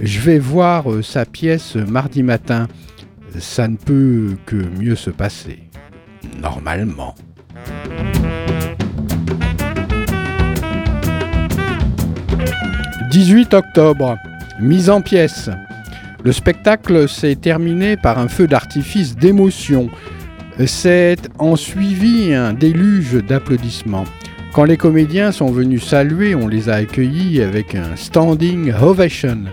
Je 0.00 0.20
vais 0.20 0.38
voir 0.38 0.86
sa 1.02 1.24
pièce 1.24 1.76
mardi 1.76 2.22
matin. 2.22 2.66
Ça 3.38 3.68
ne 3.68 3.76
peut 3.76 4.36
que 4.46 4.56
mieux 4.56 4.96
se 4.96 5.10
passer. 5.10 5.60
Normalement. 6.40 7.14
18 13.10 13.54
octobre, 13.54 14.16
mise 14.60 14.90
en 14.90 15.00
pièce. 15.00 15.50
Le 16.24 16.32
spectacle 16.32 17.08
s'est 17.08 17.36
terminé 17.36 17.96
par 17.96 18.18
un 18.18 18.28
feu 18.28 18.46
d'artifice 18.48 19.14
d'émotion. 19.14 19.88
C'est 20.66 21.28
en 21.38 21.54
suivi 21.54 22.34
un 22.34 22.52
déluge 22.52 23.14
d'applaudissements. 23.24 24.04
Quand 24.52 24.64
les 24.64 24.76
comédiens 24.76 25.30
sont 25.30 25.52
venus 25.52 25.84
saluer, 25.84 26.34
on 26.34 26.48
les 26.48 26.68
a 26.68 26.74
accueillis 26.74 27.40
avec 27.40 27.76
un 27.76 27.94
standing 27.94 28.72
ovation. 28.72 29.44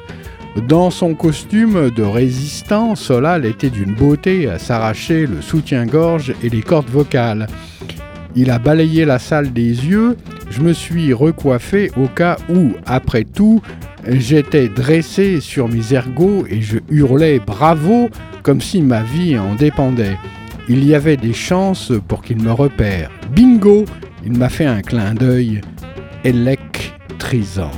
Dans 0.67 0.89
son 0.89 1.13
costume 1.13 1.91
de 1.91 2.01
résistant, 2.01 2.95
Solal 2.95 3.45
était 3.45 3.69
d'une 3.69 3.93
beauté 3.93 4.49
à 4.49 4.57
s'arracher 4.57 5.27
le 5.27 5.41
soutien-gorge 5.41 6.33
et 6.41 6.49
les 6.49 6.63
cordes 6.63 6.89
vocales. 6.89 7.45
Il 8.35 8.49
a 8.49 8.57
balayé 8.57 9.05
la 9.05 9.19
salle 9.19 9.53
des 9.53 9.85
yeux, 9.85 10.17
je 10.49 10.61
me 10.61 10.73
suis 10.73 11.13
recoiffé 11.13 11.91
au 11.97 12.07
cas 12.07 12.37
où, 12.49 12.71
après 12.85 13.25
tout, 13.25 13.61
j'étais 14.07 14.69
dressé 14.69 15.39
sur 15.39 15.67
mes 15.67 15.93
ergots 15.93 16.45
et 16.49 16.61
je 16.61 16.77
hurlais 16.89 17.39
bravo 17.39 18.09
comme 18.43 18.61
si 18.61 18.81
ma 18.81 19.01
vie 19.01 19.37
en 19.37 19.55
dépendait. 19.55 20.17
Il 20.67 20.83
y 20.85 20.95
avait 20.95 21.17
des 21.17 21.33
chances 21.33 21.91
pour 22.07 22.21
qu'il 22.21 22.41
me 22.41 22.51
repère. 22.51 23.11
Bingo 23.31 23.85
Il 24.25 24.37
m'a 24.37 24.49
fait 24.49 24.65
un 24.65 24.81
clin 24.81 25.13
d'œil 25.13 25.61
électrisant. 26.23 27.71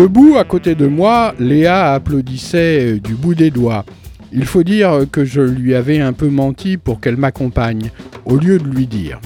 Debout 0.00 0.36
à 0.38 0.44
côté 0.44 0.74
de 0.74 0.86
moi, 0.86 1.34
Léa 1.38 1.92
applaudissait 1.92 3.00
du 3.00 3.14
bout 3.14 3.34
des 3.34 3.50
doigts. 3.50 3.84
Il 4.32 4.44
faut 4.44 4.62
dire 4.62 5.06
que 5.10 5.24
je 5.24 5.40
lui 5.40 5.74
avais 5.74 6.00
un 6.00 6.12
peu 6.12 6.28
menti 6.28 6.76
pour 6.76 7.00
qu'elle 7.00 7.16
m'accompagne, 7.16 7.90
au 8.24 8.36
lieu 8.36 8.58
de 8.58 8.68
lui 8.68 8.86
dire 8.86 9.20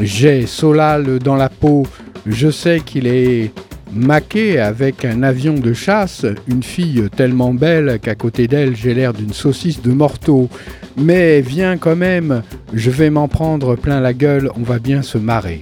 J'ai 0.00 0.46
Solal 0.46 1.18
dans 1.18 1.36
la 1.36 1.50
peau, 1.50 1.86
je 2.26 2.50
sais 2.50 2.80
qu'il 2.80 3.06
est 3.06 3.52
maqué 3.92 4.58
avec 4.58 5.04
un 5.04 5.22
avion 5.22 5.54
de 5.54 5.74
chasse, 5.74 6.24
une 6.48 6.62
fille 6.62 7.08
tellement 7.14 7.52
belle 7.52 7.98
qu'à 8.00 8.14
côté 8.14 8.48
d'elle 8.48 8.76
j'ai 8.76 8.94
l'air 8.94 9.12
d'une 9.12 9.32
saucisse 9.32 9.82
de 9.82 9.92
morteau. 9.92 10.48
Mais 10.96 11.42
viens 11.42 11.76
quand 11.76 11.96
même, 11.96 12.42
je 12.72 12.90
vais 12.90 13.10
m'en 13.10 13.28
prendre 13.28 13.76
plein 13.76 14.00
la 14.00 14.14
gueule, 14.14 14.50
on 14.56 14.62
va 14.62 14.78
bien 14.78 15.02
se 15.02 15.18
marrer. 15.18 15.60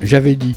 J'avais 0.00 0.34
dit 0.34 0.56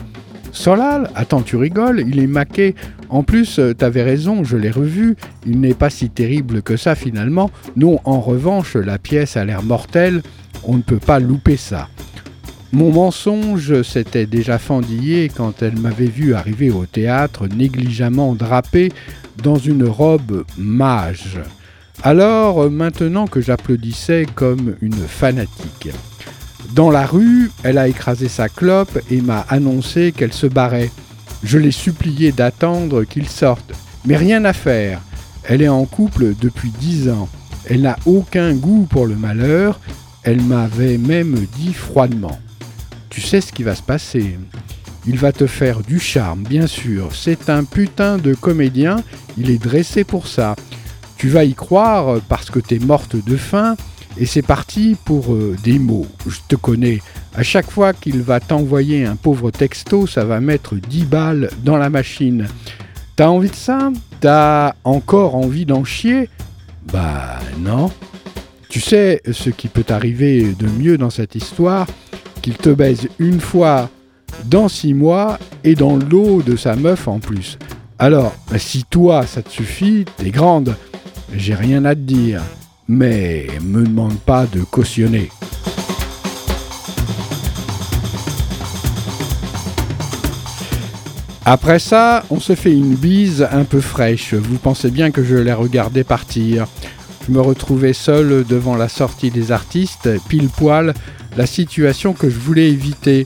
Solal, 0.54 1.10
attends, 1.16 1.42
tu 1.42 1.58
rigoles, 1.58 2.04
il 2.08 2.20
est 2.20 2.28
maqué. 2.28 2.76
En 3.14 3.22
plus, 3.22 3.60
euh, 3.60 3.76
t'avais 3.76 4.02
raison, 4.02 4.44
je 4.44 4.58
l'ai 4.58 4.72
revu, 4.72 5.16
il 5.46 5.60
n'est 5.60 5.76
pas 5.76 5.92
si 5.92 6.10
terrible 6.10 6.64
que 6.64 6.78
ça 6.78 6.96
finalement. 6.96 7.52
Non, 7.76 8.00
en 8.06 8.20
revanche, 8.20 8.76
la 8.76 8.98
pièce 8.98 9.38
a 9.38 9.46
l'air 9.46 9.62
mortelle, 9.62 10.24
on 10.64 10.78
ne 10.78 10.82
peut 10.82 10.98
pas 10.98 11.20
louper 11.20 11.56
ça. 11.56 11.90
Mon 12.72 12.92
mensonge 12.92 13.84
s'était 13.84 14.26
déjà 14.26 14.58
fendillé 14.58 15.30
quand 15.30 15.62
elle 15.62 15.78
m'avait 15.78 16.08
vu 16.08 16.34
arriver 16.34 16.72
au 16.72 16.88
théâtre 16.88 17.46
négligemment 17.46 18.34
drapé 18.34 18.92
dans 19.44 19.58
une 19.58 19.84
robe 19.84 20.44
mage. 20.58 21.40
Alors, 22.02 22.72
maintenant 22.72 23.28
que 23.28 23.42
j'applaudissais 23.42 24.26
comme 24.34 24.74
une 24.82 24.96
fanatique. 24.96 25.90
Dans 26.74 26.90
la 26.90 27.06
rue, 27.06 27.52
elle 27.62 27.78
a 27.78 27.88
écrasé 27.88 28.28
sa 28.28 28.50
clope 28.50 29.00
et 29.12 29.22
m'a 29.22 29.46
annoncé 29.50 30.14
qu'elle 30.14 30.34
se 30.34 30.48
barrait. 30.48 30.90
Je 31.44 31.58
l'ai 31.58 31.72
supplié 31.72 32.32
d'attendre 32.32 33.04
qu'il 33.04 33.28
sorte, 33.28 33.74
mais 34.06 34.16
rien 34.16 34.46
à 34.46 34.54
faire. 34.54 35.02
Elle 35.44 35.62
est 35.62 35.70
en 35.70 35.86
couple 35.86 36.34
depuis 36.40 36.72
dix 36.80 37.10
ans. 37.10 37.28
Elle 37.70 37.82
n'a 37.82 37.98
aucun 38.06 38.54
goût 38.54 38.88
pour 38.90 39.06
le 39.06 39.16
malheur. 39.16 39.80
Elle 40.24 40.42
m'avait 40.42 40.98
même 40.98 41.36
dit 41.58 41.74
froidement. 41.74 42.40
Tu 43.10 43.20
sais 43.22 43.42
ce 43.42 43.52
qui 43.52 43.64
va 43.64 43.76
se 43.76 43.82
passer. 43.82 44.38
Il 45.06 45.18
va 45.18 45.34
te 45.34 45.48
faire 45.48 45.82
du 45.82 46.00
charme, 46.00 46.44
bien 46.44 46.66
sûr. 46.66 47.10
C'est 47.14 47.50
un 47.50 47.66
putain 47.66 48.18
de 48.18 48.34
comédien. 48.34 49.04
Il 49.38 49.50
est 49.50 49.62
dressé 49.62 50.06
pour 50.06 50.28
ça. 50.28 50.56
Tu 51.18 51.28
vas 51.28 51.44
y 51.44 51.54
croire 51.54 52.22
parce 52.30 52.50
que 52.50 52.60
t'es 52.60 52.80
morte 52.80 53.18
de 53.18 53.36
faim 53.36 53.76
et 54.18 54.26
c'est 54.26 54.42
parti 54.42 54.96
pour 55.06 55.34
euh, 55.34 55.56
des 55.64 55.80
mots. 55.80 56.06
Je 56.28 56.40
te 56.48 56.56
connais. 56.56 57.02
À 57.34 57.44
chaque 57.44 57.70
fois 57.70 57.94
qu'il 57.94 58.22
va 58.22 58.40
t'envoyer 58.40 59.06
un 59.06 59.16
pauvre 59.16 59.52
texto, 59.52 60.06
ça 60.08 60.24
va 60.24 60.40
mettre 60.40 60.76
10 60.76 61.06
balles 61.06 61.50
dans 61.64 61.78
la 61.78 61.90
machine. 61.90 62.48
T'as 63.16 63.28
envie 63.28 63.50
de 63.50 63.56
ça? 63.56 63.92
T'as 64.20 64.74
encore 64.84 65.36
envie 65.36 65.66
d'en 65.66 65.84
chier? 65.84 66.30
Bah 66.92 67.40
non. 67.60 67.92
Tu 68.70 68.80
sais 68.80 69.22
ce 69.32 69.50
qui 69.50 69.68
peut 69.68 69.86
arriver 69.90 70.54
de 70.58 70.68
mieux 70.68 70.98
dans 70.98 71.10
cette 71.10 71.36
histoire? 71.36 71.88
Qu'il 72.42 72.58
te 72.58 72.70
baise 72.70 73.08
une 73.20 73.40
fois 73.40 73.90
dans 74.46 74.68
6 74.68 74.94
mois 74.94 75.40
et 75.64 75.76
dans 75.76 75.96
l'eau 75.96 76.42
de 76.42 76.56
sa 76.56 76.76
meuf 76.76 77.08
en 77.08 77.20
plus. 77.20 77.58
Alors, 78.00 78.36
si 78.58 78.84
toi 78.84 79.26
ça 79.26 79.42
te 79.42 79.50
suffit, 79.50 80.06
t'es 80.18 80.30
grande. 80.30 80.76
J'ai 81.36 81.56
rien 81.56 81.86
à 81.86 81.96
te 81.96 82.02
dire 82.02 82.42
mais 82.88 83.48
me 83.62 83.84
demande 83.84 84.18
pas 84.20 84.46
de 84.46 84.62
cautionner. 84.62 85.30
Après 91.46 91.80
ça, 91.80 92.24
on 92.30 92.40
se 92.40 92.56
fait 92.56 92.72
une 92.72 92.96
bise 92.96 93.46
un 93.52 93.66
peu 93.66 93.82
fraîche. 93.82 94.34
Vous 94.34 94.58
pensez 94.58 94.90
bien 94.90 95.12
que 95.12 95.24
je 95.24 95.36
l'ai 95.36 95.52
regardé 95.52 96.06
partir. 96.06 96.68
Je 97.28 97.34
me 97.34 97.42
retrouvais 97.42 97.94
seul 97.94 98.46
devant 98.48 98.76
la 98.76 98.88
sortie 98.88 99.30
des 99.30 99.52
artistes, 99.52 100.10
pile 100.30 100.48
poil, 100.48 100.94
la 101.36 101.46
situation 101.46 102.14
que 102.14 102.30
je 102.30 102.40
voulais 102.40 102.70
éviter. 102.70 103.26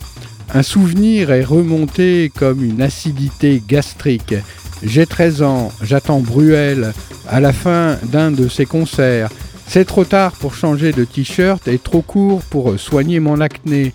Un 0.53 0.63
souvenir 0.63 1.31
est 1.31 1.43
remonté 1.43 2.31
comme 2.35 2.63
une 2.63 2.81
acidité 2.81 3.61
gastrique. 3.67 4.35
J'ai 4.83 5.05
13 5.05 5.41
ans, 5.41 5.71
j'attends 5.81 6.19
Bruel 6.19 6.93
à 7.27 7.39
la 7.39 7.51
fin 7.51 7.97
d'un 8.03 8.31
de 8.31 8.47
ses 8.47 8.65
concerts. 8.65 9.29
C'est 9.67 9.85
trop 9.85 10.05
tard 10.05 10.33
pour 10.33 10.53
changer 10.53 10.91
de 10.91 11.03
t-shirt 11.03 11.67
et 11.67 11.79
trop 11.79 12.01
court 12.01 12.41
pour 12.43 12.79
soigner 12.79 13.19
mon 13.19 13.41
acné. 13.41 13.93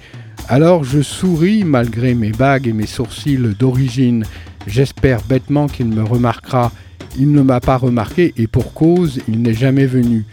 Alors 0.48 0.84
je 0.84 1.00
souris 1.00 1.64
malgré 1.64 2.14
mes 2.14 2.32
bagues 2.32 2.66
et 2.66 2.72
mes 2.72 2.86
sourcils 2.86 3.38
d'origine. 3.58 4.24
J'espère 4.66 5.22
bêtement 5.22 5.68
qu'il 5.68 5.86
me 5.86 6.02
remarquera. 6.02 6.72
Il 7.16 7.32
ne 7.32 7.42
m'a 7.42 7.60
pas 7.60 7.76
remarqué 7.76 8.34
et 8.36 8.46
pour 8.46 8.74
cause, 8.74 9.20
il 9.28 9.40
n'est 9.40 9.54
jamais 9.54 9.86
venu. 9.86 10.26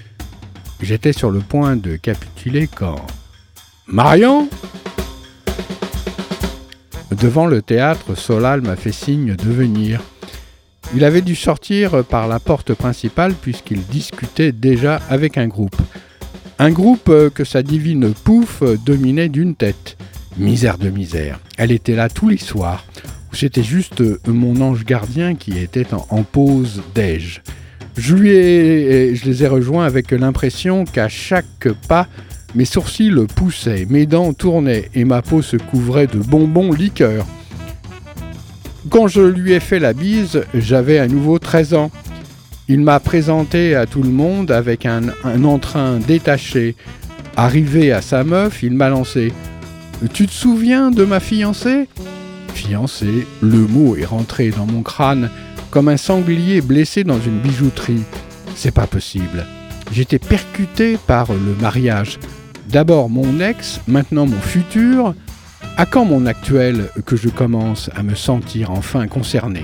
J'étais 0.82 1.14
sur 1.14 1.30
le 1.30 1.40
point 1.40 1.76
de 1.76 1.96
capituler 1.96 2.68
quand... 2.74 3.06
Marion? 3.88 4.50
Devant 7.12 7.48
le 7.48 7.62
théâtre, 7.62 8.16
Solal 8.16 8.62
m'a 8.62 8.76
fait 8.76 8.92
signe 8.92 9.36
de 9.36 9.50
venir. 9.50 10.02
Il 10.96 11.04
avait 11.04 11.22
dû 11.22 11.36
sortir 11.36 12.04
par 12.04 12.28
la 12.28 12.40
porte 12.40 12.74
principale 12.74 13.34
puisqu'il 13.34 13.82
discutait 13.82 14.52
déjà 14.52 15.00
avec 15.10 15.38
un 15.38 15.48
groupe. 15.48 15.76
Un 16.60 16.72
groupe 16.72 17.12
que 17.34 17.44
sa 17.44 17.64
divine 17.64 18.14
Pouf 18.14 18.64
dominait 18.86 19.30
d'une 19.30 19.56
tête. 19.56 19.98
Misère 20.38 20.78
de 20.78 20.90
misère. 20.90 21.40
Elle 21.58 21.72
était 21.72 21.96
là 21.96 22.10
tous 22.10 22.30
les 22.30 22.38
soirs. 22.38 22.86
C'était 23.32 23.64
juste 23.64 24.04
mon 24.28 24.60
ange 24.62 24.86
gardien 24.86 25.36
qui 25.36 25.58
était 25.58 25.88
en, 25.94 26.24
pause 26.24 26.82
déj. 26.96 27.42
Je, 27.98 28.16
je 28.16 29.26
les 29.26 29.44
ai 29.44 29.48
rejoints 29.48 29.86
avec 29.86 30.12
l'impression 30.12 30.86
qu'à 30.86 31.10
chaque 31.10 31.68
pas, 31.88 32.08
mes 32.56 32.66
sourcils 32.66 33.28
poussaient, 33.36 33.86
mes 33.90 34.06
dents 34.06 34.34
tournaient 34.34 34.90
et 34.96 35.06
ma 35.06 35.22
peau 35.22 35.42
se 35.42 35.58
couvrait 35.58 36.08
de 36.08 36.18
bonbons 36.18 36.72
liqueurs. 36.72 37.26
Quand 38.90 39.08
je 39.08 39.22
lui 39.22 39.54
ai 39.54 39.60
fait 39.60 39.80
la 39.80 39.94
bise, 39.94 40.44
j'avais 40.54 41.00
à 41.00 41.08
nouveau 41.08 41.38
13 41.38 41.74
ans. 41.76 41.92
Il 42.68 42.82
m'a 42.82 43.00
présenté 43.00 43.76
à 43.76 43.86
tout 43.86 44.02
le 44.02 44.10
monde 44.10 44.52
avec 44.52 44.86
un, 44.86 45.04
entrain 45.44 45.98
détaché. 45.98 46.76
Arrivé 47.36 47.92
à 47.92 48.02
sa 48.02 48.24
meuf, 48.24 48.64
il 48.64 48.74
m'a 48.74 48.90
lancé 48.90 49.32
Tu 50.14 50.26
te 50.28 50.32
souviens 50.32 50.92
de 50.92 51.04
ma 51.04 51.20
fiancée? 51.20 51.88
Fiancée, 52.54 53.28
le 53.42 53.60
mot 53.60 53.96
est 53.96 54.06
rentré 54.06 54.50
dans 54.50 54.66
mon 54.66 54.82
crâne 54.82 55.30
comme 55.72 55.88
un 55.88 55.98
sanglier 55.98 56.62
blessé 56.62 57.04
dans 57.04 57.20
une 57.20 57.40
bijouterie. 57.40 58.04
C'est 58.56 58.74
pas 58.74 58.88
possible. 58.88 59.46
J'étais 59.92 60.20
percuté 60.20 60.98
par 61.06 61.32
le 61.32 61.56
mariage. 61.62 62.20
D'abord 62.72 63.10
mon 63.10 63.40
ex, 63.40 63.82
maintenant 63.88 64.28
mon 64.28 64.40
futur, 64.40 65.16
à 65.76 65.88
quand 65.88 66.06
mon 66.06 66.28
actuel 66.28 66.90
que 67.08 67.16
je 67.16 67.28
commence 67.30 67.90
à 67.96 68.04
me 68.04 68.14
sentir 68.14 68.70
enfin 68.70 69.08
concerné? 69.08 69.64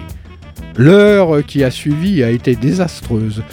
L'heure 0.75 1.45
qui 1.45 1.63
a 1.63 1.69
suivi 1.69 2.23
a 2.23 2.31
été 2.31 2.55
désastreuse. 2.55 3.43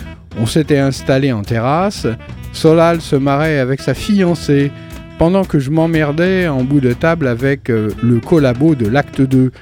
On 0.40 0.46
s'était 0.46 0.78
installé 0.78 1.32
en 1.32 1.42
terrasse, 1.42 2.06
Solal 2.54 3.02
se 3.02 3.14
marrait 3.14 3.58
avec 3.58 3.82
sa 3.82 3.92
fiancée, 3.92 4.72
pendant 5.18 5.44
que 5.44 5.58
je 5.58 5.70
m'emmerdais 5.70 6.48
en 6.48 6.64
bout 6.64 6.80
de 6.80 6.94
table 6.94 7.26
avec 7.26 7.68
euh, 7.68 7.90
le 8.02 8.20
collabo 8.20 8.74
de 8.74 8.86
l'acte 8.86 9.20
2. 9.20 9.52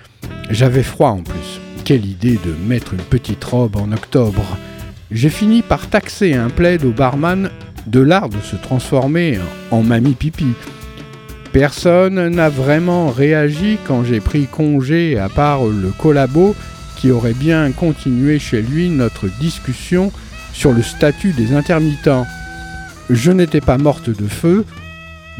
J'avais 0.50 0.84
froid 0.84 1.10
en 1.10 1.22
plus. 1.22 1.60
Quelle 1.84 2.06
idée 2.06 2.38
de 2.44 2.54
mettre 2.68 2.94
une 2.94 3.00
petite 3.00 3.42
robe 3.42 3.74
en 3.76 3.90
octobre. 3.90 4.56
J'ai 5.10 5.30
fini 5.30 5.62
par 5.62 5.88
taxer 5.88 6.34
un 6.34 6.48
plaid 6.48 6.84
au 6.84 6.92
barman 6.92 7.50
de 7.86 8.00
l'art 8.00 8.28
de 8.28 8.40
se 8.40 8.56
transformer 8.56 9.38
en 9.70 9.82
mamie 9.82 10.14
pipi. 10.14 10.52
Personne 11.52 12.28
n'a 12.28 12.48
vraiment 12.48 13.10
réagi 13.10 13.78
quand 13.86 14.04
j'ai 14.04 14.20
pris 14.20 14.46
congé 14.46 15.18
à 15.18 15.28
part 15.28 15.64
le 15.64 15.90
collabo 15.90 16.54
qui 16.96 17.10
aurait 17.10 17.34
bien 17.34 17.72
continué 17.72 18.38
chez 18.38 18.62
lui 18.62 18.88
notre 18.88 19.26
discussion 19.40 20.12
sur 20.52 20.72
le 20.72 20.82
statut 20.82 21.32
des 21.32 21.54
intermittents. 21.54 22.26
Je 23.08 23.32
n'étais 23.32 23.60
pas 23.60 23.78
morte 23.78 24.10
de 24.10 24.28
feu, 24.28 24.64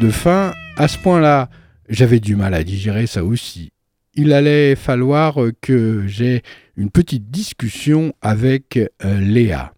de 0.01 0.11
faim, 0.11 0.53
à 0.77 0.89
ce 0.89 0.99
point-là, 0.99 1.51
j'avais 1.89 2.21
du 2.21 2.35
mal 2.35 2.55
à 2.55 2.65
digérer 2.65 3.07
ça 3.07 3.23
aussi. 3.23 3.73
Il 4.15 4.33
allait 4.33 4.75
falloir 4.75 5.37
que 5.61 6.05
j'aie 6.07 6.43
une 6.77 6.91
petite 6.91 7.31
discussion 7.31 8.15
avec 8.23 8.79
euh, 8.79 9.21
Léa. 9.21 9.73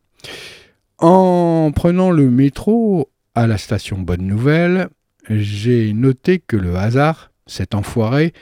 En 1.02 1.72
prenant 1.74 2.12
le 2.12 2.30
métro 2.30 3.10
à 3.34 3.48
la 3.48 3.58
station 3.58 3.98
Bonne 3.98 4.22
Nouvelle, 4.22 4.88
j'ai 5.28 5.92
noté 5.92 6.38
que 6.38 6.56
le 6.56 6.76
hasard, 6.76 7.32
cet 7.46 7.74
enfoiré, 7.74 8.32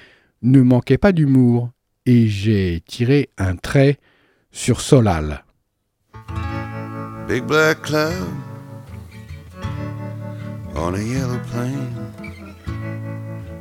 ne 0.42 0.60
manquait 0.60 0.98
pas 0.98 1.12
d'humour, 1.12 1.70
et 2.04 2.28
j'ai 2.28 2.82
tiré 2.86 3.30
un 3.38 3.56
trait 3.56 3.98
sur 4.52 4.82
Solal. 4.82 5.42
Big 7.26 7.44
black 7.44 7.80
cloud 7.80 8.12
on 10.76 10.94
a 10.94 10.98
yellow 10.98 11.40
plane. 11.50 12.12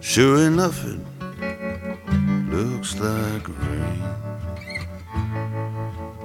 Sure 0.01 0.39
enough, 0.39 0.83
looks 2.49 2.99
like 2.99 3.47
rain. 3.47 4.03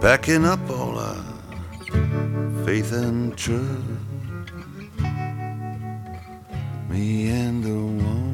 Backing 0.01 0.45
up 0.45 0.61
all 0.69 0.99
our 0.99 1.34
faith 2.65 2.93
and 2.93 3.37
trust. 3.37 3.65
me 6.89 7.29
and 7.31 7.65
the 7.65 7.75
wonder. 7.75 8.34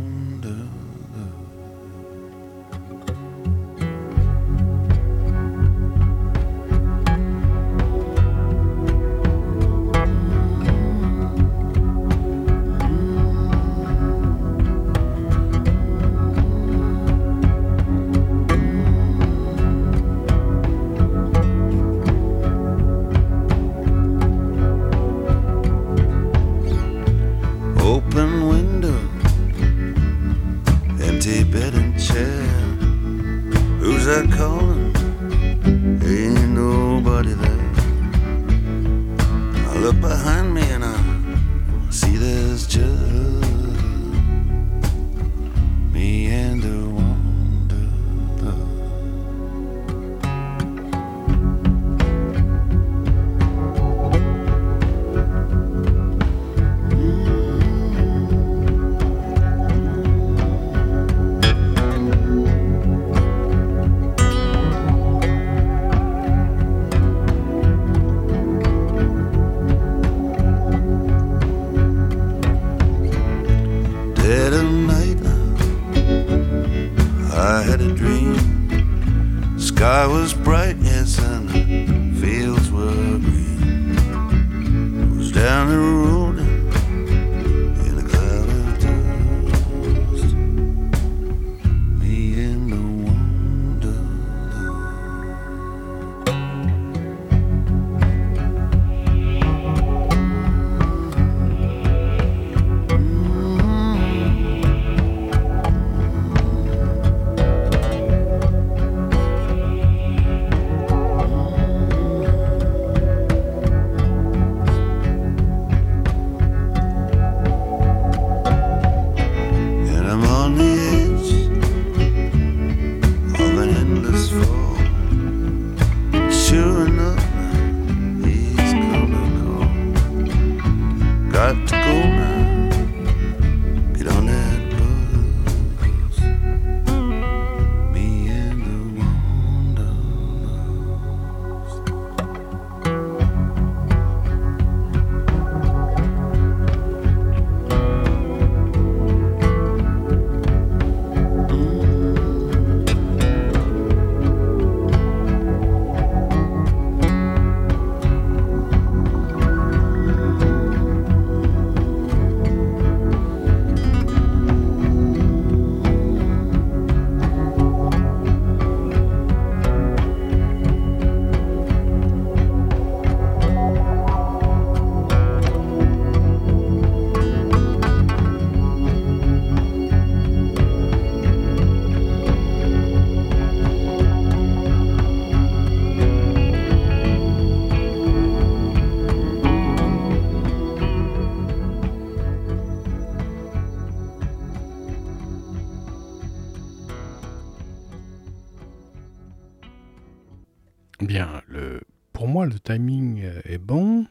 Le 202.50 202.58
timing 202.58 203.22
euh, 203.24 203.40
est 203.44 203.58
bon. 203.58 204.04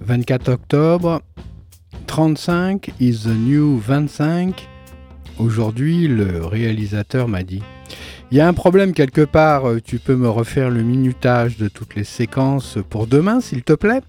24 0.00 0.48
octobre, 0.48 1.22
35 2.06 2.92
is 3.00 3.20
the 3.24 3.28
new 3.28 3.78
25. 3.78 4.68
Aujourd'hui, 5.38 6.08
le 6.08 6.44
réalisateur 6.44 7.28
m'a 7.28 7.42
dit 7.42 7.62
Il 8.30 8.38
y 8.38 8.40
a 8.40 8.48
un 8.48 8.52
problème 8.52 8.92
quelque 8.92 9.24
part, 9.24 9.68
euh, 9.68 9.80
tu 9.80 9.98
peux 9.98 10.16
me 10.16 10.28
refaire 10.28 10.70
le 10.70 10.82
minutage 10.82 11.56
de 11.56 11.68
toutes 11.68 11.94
les 11.94 12.04
séquences 12.04 12.78
pour 12.90 13.06
demain, 13.06 13.40
s'il 13.40 13.62
te 13.62 13.72
plaît? 13.72 14.00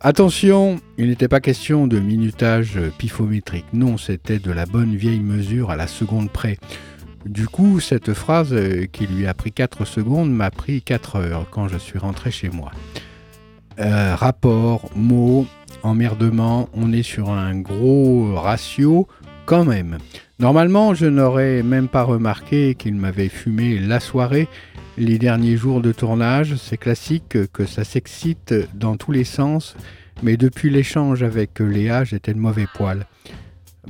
Attention, 0.00 0.80
il 0.98 1.08
n'était 1.08 1.28
pas 1.28 1.40
question 1.40 1.86
de 1.86 1.98
minutage 1.98 2.76
euh, 2.76 2.90
pifométrique, 2.98 3.66
non, 3.72 3.96
c'était 3.96 4.38
de 4.38 4.52
la 4.52 4.66
bonne 4.66 4.94
vieille 4.94 5.20
mesure 5.20 5.70
à 5.70 5.76
la 5.76 5.86
seconde 5.86 6.30
près. 6.30 6.58
Du 7.26 7.46
coup, 7.46 7.80
cette 7.80 8.14
phrase 8.14 8.52
euh, 8.52 8.86
qui 8.90 9.06
lui 9.06 9.26
a 9.26 9.34
pris 9.34 9.52
4 9.52 9.84
secondes 9.84 10.32
m'a 10.32 10.50
pris 10.50 10.80
4 10.82 11.16
heures 11.16 11.46
quand 11.50 11.68
je 11.68 11.76
suis 11.76 11.98
rentré 11.98 12.30
chez 12.30 12.48
moi. 12.48 12.70
euh, 13.78 14.14
rapport, 14.14 14.90
mots, 14.94 15.46
emmerdement, 15.82 16.68
on 16.74 16.92
est 16.92 17.02
sur 17.02 17.30
un 17.30 17.58
gros 17.58 18.34
ratio 18.34 19.06
quand 19.46 19.64
même. 19.64 19.98
Normalement, 20.38 20.94
je 20.94 21.06
n'aurais 21.06 21.62
même 21.62 21.88
pas 21.88 22.02
remarqué 22.02 22.74
qu'il 22.74 22.94
m'avait 22.94 23.28
fumé 23.28 23.78
la 23.78 24.00
soirée 24.00 24.48
les 24.98 25.18
derniers 25.18 25.56
jours 25.56 25.80
de 25.80 25.92
tournage. 25.92 26.56
C'est 26.56 26.76
classique 26.76 27.38
que 27.52 27.64
ça 27.64 27.84
s'excite 27.84 28.54
dans 28.74 28.96
tous 28.96 29.12
les 29.12 29.24
sens, 29.24 29.76
mais 30.22 30.36
depuis 30.36 30.70
l'échange 30.70 31.22
avec 31.22 31.60
Léa, 31.60 32.04
j'étais 32.04 32.34
de 32.34 32.38
mauvais 32.38 32.66
poil. 32.74 33.06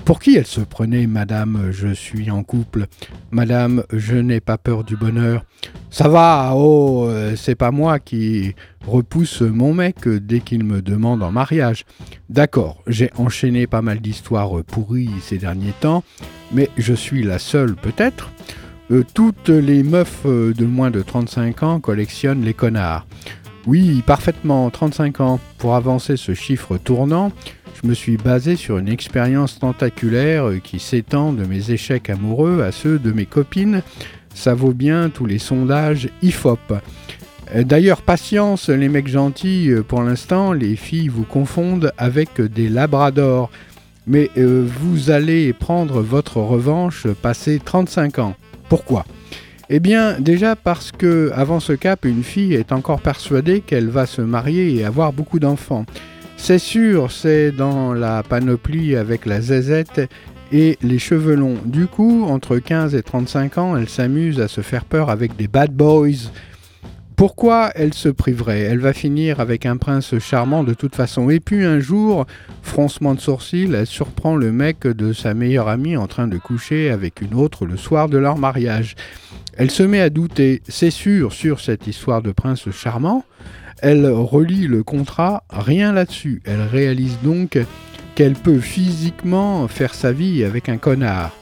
Pour 0.05 0.21
qui 0.21 0.37
elle 0.37 0.47
se 0.47 0.61
prenait, 0.61 1.07
Madame, 1.07 1.71
je 1.71 1.89
suis 1.89 2.31
en 2.31 2.43
couple 2.43 2.87
Madame, 3.31 3.85
je 3.93 4.17
n'ai 4.17 4.41
pas 4.41 4.57
peur 4.57 4.85
du 4.85 4.97
bonheur. 4.97 5.45
Ça 5.91 6.09
va, 6.09 6.53
oh, 6.55 7.11
c'est 7.37 7.57
pas 7.57 7.71
moi 7.71 7.99
qui 7.99 8.55
repousse 8.87 9.43
mon 9.43 9.75
mec 9.75 10.09
dès 10.09 10.41
qu'il 10.41 10.65
me 10.65 10.83
demande 10.83 11.23
en 11.23 11.33
mariage. 11.33 11.85
D'accord, 12.29 12.83
j'ai 12.87 13.11
enchaîné 13.17 13.67
pas 13.67 13.83
mal 13.83 14.01
d'histoires 14.01 14.63
pourries 14.65 15.11
ces 15.23 15.39
derniers 15.39 15.75
temps, 15.81 16.05
mais 16.53 16.71
je 16.77 16.95
suis 16.95 17.23
la 17.23 17.39
seule 17.39 17.75
peut-être. 17.75 18.31
Euh, 18.91 19.05
toutes 19.15 19.49
les 19.49 19.83
meufs 19.83 20.27
de 20.27 20.65
moins 20.65 20.91
de 20.91 21.03
35 21.03 21.63
ans 21.63 21.81
collectionnent 21.81 22.43
les 22.43 22.55
connards. 22.55 23.07
Oui, 23.67 24.03
parfaitement, 24.07 24.69
35 24.71 25.21
ans. 25.21 25.41
Pour 25.59 25.75
avancer 25.75 26.17
ce 26.17 26.35
chiffre 26.35 26.79
tournant, 26.79 27.31
je 27.83 27.89
me 27.89 27.95
suis 27.95 28.17
basé 28.17 28.57
sur 28.57 28.79
une 28.79 28.89
expérience 28.89 29.59
tentaculaire 29.59 30.51
qui 30.63 30.79
s'étend 30.79 31.33
de 31.33 31.45
mes 31.45 31.71
échecs 31.71 32.11
amoureux 32.11 32.63
à 32.63 32.73
ceux 32.73 32.99
de 32.99 33.13
mes 33.13 33.27
copines. 33.27 33.83
Ça 34.35 34.55
vaut 34.55 34.73
bien 34.73 35.09
tous 35.09 35.27
les 35.27 35.39
sondages 35.39 36.09
IFOP. 36.23 36.75
D'ailleurs, 37.55 38.03
patience, 38.03 38.69
les 38.69 38.89
mecs 38.89 39.09
gentils, 39.09 39.73
pour 39.89 40.03
l'instant, 40.03 40.53
les 40.53 40.77
filles 40.77 41.09
vous 41.09 41.25
confondent 41.25 41.93
avec 41.99 42.41
des 42.41 42.69
labradors. 42.69 43.51
Mais 44.07 44.31
euh, 44.37 44.67
vous 44.81 45.11
allez 45.11 45.53
prendre 45.53 46.01
votre 46.01 46.39
revanche 46.39 47.07
passé 47.23 47.61
35 47.65 48.19
ans. 48.19 48.35
Pourquoi? 48.69 49.05
Eh 49.69 49.79
bien, 49.79 50.19
déjà 50.21 50.57
parce 50.57 50.91
que 50.91 51.31
avant 51.35 51.61
ce 51.61 51.73
cap, 51.73 52.05
une 52.05 52.25
fille 52.25 52.55
est 52.55 52.73
encore 52.73 53.01
persuadée 53.01 53.61
qu'elle 53.61 53.89
va 53.89 54.07
se 54.07 54.21
marier 54.21 54.75
et 54.75 54.85
avoir 54.85 55.13
beaucoup 55.13 55.39
d'enfants. 55.39 55.87
C'est 56.43 56.59
sûr, 56.59 57.13
c'est 57.13 57.53
dans 57.53 57.93
la 57.93 58.25
panoplie 58.25 58.97
avec 58.97 59.27
la 59.27 59.41
zézette 59.41 60.01
et 60.51 60.79
les 60.83 60.99
cheveux 60.99 61.37
longs. 61.37 61.59
Du 61.65 61.87
coup, 61.87 62.25
entre 62.25 62.57
15 62.57 62.95
et 62.95 63.03
35 63.03 63.59
ans, 63.59 63.77
elle 63.77 63.89
s'amuse 63.89 64.41
à 64.41 64.49
se 64.49 64.63
faire 64.63 64.85
peur 64.87 65.11
avec 65.11 65.37
des 65.37 65.47
bad 65.47 65.71
boys. 65.73 66.31
Pourquoi 67.15 67.71
elle 67.77 67.93
se 67.95 68.09
priverait? 68.09 68.63
Elle 68.63 68.81
va 68.81 68.95
finir 68.95 69.39
avec 69.39 69.65
un 69.65 69.77
prince 69.77 70.19
charmant 70.19 70.65
de 70.65 70.75
toute 70.75 70.97
façon. 70.97 71.29
Et 71.31 71.39
puis 71.41 71.65
un 71.65 71.79
jour, 71.79 72.27
froncement 72.63 73.15
de 73.15 73.21
sourcil, 73.21 73.75
elle 73.75 73.87
surprend 73.87 74.35
le 74.35 74.51
mec 74.51 74.87
de 74.87 75.13
sa 75.13 75.35
meilleure 75.35 75.69
amie 75.69 75.97
en 75.99 76.09
train 76.09 76.27
de 76.27 76.39
coucher 76.39 76.91
avec 76.91 77.21
une 77.21 77.35
autre 77.35 77.67
le 77.67 77.77
soir 77.77 78.09
de 78.09 78.19
leur 78.19 78.39
mariage. 78.39 78.97
Elle 79.57 79.71
se 79.71 79.83
met 79.83 80.01
à 80.01 80.09
douter, 80.09 80.63
c'est 80.67 80.91
sûr, 80.91 81.35
sur 81.35 81.61
cette 81.61 81.87
histoire 81.87 82.23
de 82.23 82.33
prince 82.33 82.69
charmant. 82.71 83.25
Elle 83.83 84.07
relit 84.07 84.67
le 84.67 84.83
contrat, 84.83 85.43
rien 85.49 85.93
là-dessus. 85.93 86.43
Elle 86.45 86.63
réalise 86.63 87.19
donc 87.23 87.59
qu'elle 88.15 88.35
peut 88.35 88.61
physiquement 88.61 89.67
faire 89.69 89.95
sa 89.95 90.13
vie 90.13 90.45
avec 90.45 90.69
un 90.69 90.77
connard. 90.77 91.35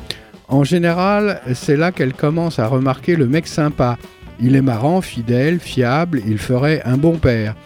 En 0.46 0.64
général, 0.64 1.40
c'est 1.54 1.76
là 1.76 1.92
qu'elle 1.92 2.14
commence 2.14 2.58
à 2.58 2.68
remarquer 2.68 3.16
le 3.16 3.26
mec 3.26 3.46
sympa. 3.46 3.98
Il 4.40 4.54
est 4.54 4.62
marrant, 4.62 5.00
fidèle, 5.00 5.58
fiable, 5.58 6.22
il 6.26 6.38
ferait 6.38 6.80
un 6.84 6.96
bon 6.96 7.18
père. 7.18 7.56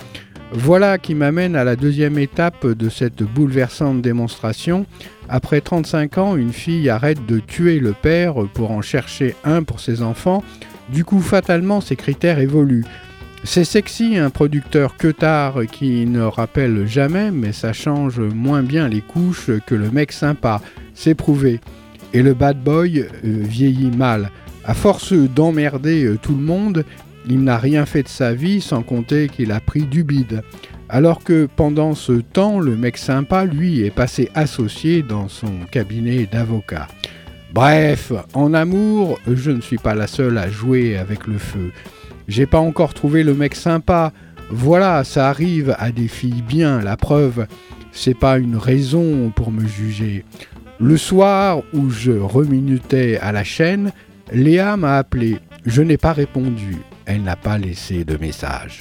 Voilà 0.53 0.99
qui 0.99 1.14
m'amène 1.14 1.55
à 1.55 1.64
la 1.64 1.77
deuxième 1.77 2.18
étape 2.18 2.66
de 2.66 2.89
cette 2.89 3.23
bouleversante 3.23 4.03
démonstration. 4.03 4.87
Après 5.29 5.61
35 5.61 6.18
ans, 6.18 6.37
une 6.37 6.53
fille 6.53 6.91
arrête 6.91 7.25
de 7.27 7.39
tuer 7.39 7.79
le 7.79 7.93
père 7.93 8.35
pour 8.53 8.70
en 8.70 8.83
chercher 8.83 9.35
un 9.45 9.62
pour 9.62 9.81
ses 9.81 10.03
enfants. 10.03 10.43
Du 10.91 11.05
coup, 11.05 11.20
fatalement, 11.20 11.81
ses 11.81 11.97
critères 11.97 12.39
évoluent. 12.39 12.85
C'est 13.45 13.64
sexy 13.64 14.16
un 14.16 14.30
producteur 14.30 14.97
que 14.97 15.09
tard 15.09 15.62
qui 15.70 16.07
ne 16.07 16.22
rappelle 16.22 16.86
jamais, 16.86 17.32
mais 17.32 17.53
ça 17.53 17.72
change 17.72 18.20
moins 18.20 18.62
bien 18.62 18.88
les 18.88 19.01
couches 19.01 19.51
que 19.66 19.74
le 19.74 19.90
mec 19.90 20.12
sympa, 20.12 20.61
c'est 20.95 21.16
prouvé. 21.16 21.61
Et 22.14 22.22
le 22.22 22.34
bad 22.34 22.62
boy 22.62 23.01
euh, 23.01 23.09
vieillit 23.22 23.90
mal. 23.90 24.30
À 24.64 24.74
force 24.74 25.12
d'emmerder 25.12 26.05
euh, 26.05 26.18
tout 26.22 26.36
le 26.36 26.43
monde, 26.43 26.84
il 27.28 27.43
n'a 27.43 27.59
rien 27.59 27.84
fait 27.84 28.05
de 28.05 28.09
sa 28.09 28.32
vie 28.32 28.61
sans 28.61 28.82
compter 28.82 29.28
qu'il 29.28 29.51
a 29.51 29.59
pris 29.59 29.82
du 29.82 30.05
bide. 30.05 30.43
Alors 30.88 31.24
que 31.24 31.49
pendant 31.57 31.95
ce 31.95 32.12
temps, 32.12 32.61
le 32.61 32.76
mec 32.76 32.97
sympa, 32.97 33.45
lui, 33.45 33.80
est 33.80 33.90
passé 33.90 34.30
associé 34.34 35.03
dans 35.03 35.28
son 35.28 35.53
cabinet 35.70 36.28
d'avocat. 36.30 36.86
Bref, 37.53 38.12
en 38.34 38.55
amour, 38.55 39.18
je 39.26 39.51
ne 39.51 39.61
suis 39.61 39.78
pas 39.78 39.95
la 39.95 40.07
seule 40.07 40.38
à 40.38 40.49
jouer 40.49 40.97
avec 40.97 41.26
le 41.26 41.38
feu. 41.38 41.72
J'ai 42.33 42.47
pas 42.47 42.61
encore 42.61 42.95
trouvé 42.95 43.24
le 43.24 43.35
mec 43.35 43.55
sympa. 43.55 44.11
Voilà, 44.49 45.05
ça 45.05 45.28
arrive 45.28 45.76
à 45.78 45.93
des 45.93 46.09
filles 46.09 46.41
bien, 46.41 46.80
la 46.80 46.97
preuve. 46.97 47.47
C'est 47.93 48.18
pas 48.18 48.39
une 48.39 48.57
raison 48.57 49.30
pour 49.37 49.53
me 49.53 49.66
juger. 49.66 50.24
Le 50.80 50.97
soir 50.97 51.61
où 51.74 51.91
je 51.91 52.12
reminutais 52.12 53.18
à 53.18 53.33
la 53.33 53.45
chaîne, 53.45 53.93
Léa 54.33 54.78
m'a 54.78 54.97
appelé. 54.97 55.41
Je 55.66 55.83
n'ai 55.83 55.99
pas 55.99 56.14
répondu. 56.14 56.78
Elle 57.05 57.22
n'a 57.22 57.37
pas 57.37 57.59
laissé 57.59 58.03
de 58.03 58.16
message. 58.16 58.80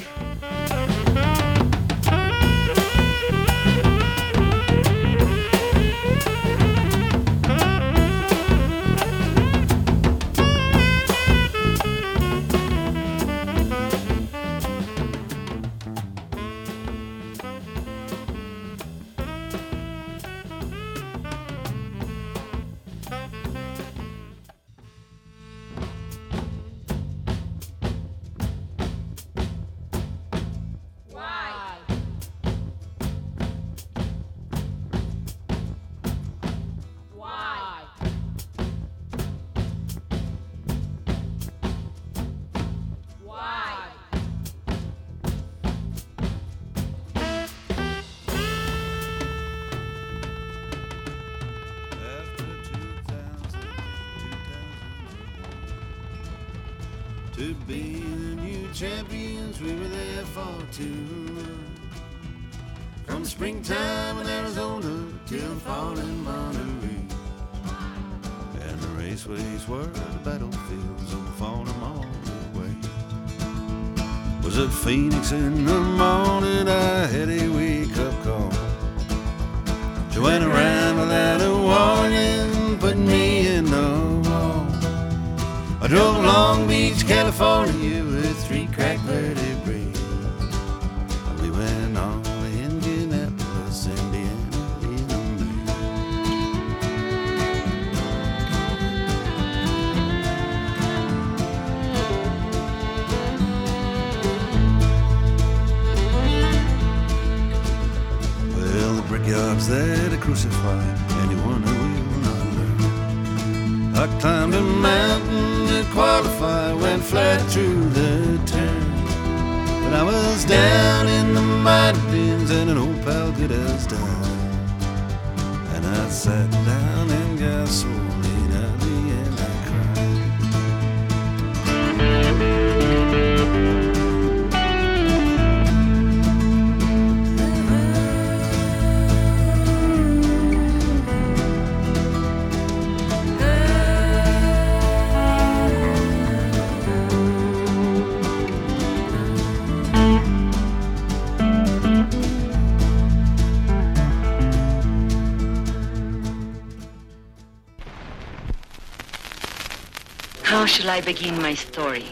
I 161.01 161.03
begin 161.03 161.41
my 161.41 161.55
story 161.55 162.05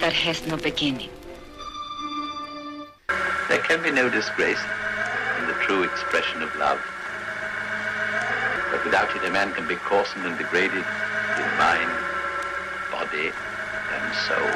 that 0.00 0.12
has 0.12 0.44
no 0.48 0.56
beginning? 0.56 1.10
There 3.48 3.62
can 3.62 3.80
be 3.84 3.92
no 3.92 4.10
disgrace 4.10 4.58
in 5.38 5.46
the 5.46 5.52
true 5.62 5.84
expression 5.84 6.42
of 6.42 6.52
love. 6.56 6.80
But 8.72 8.84
without 8.84 9.14
it, 9.14 9.24
a 9.24 9.30
man 9.30 9.54
can 9.54 9.68
be 9.68 9.76
coarsened 9.76 10.26
and 10.26 10.36
degraded 10.36 10.82
in 10.82 11.48
mind, 11.56 11.92
body, 12.90 13.30
and 13.94 14.14
soul. 14.26 14.55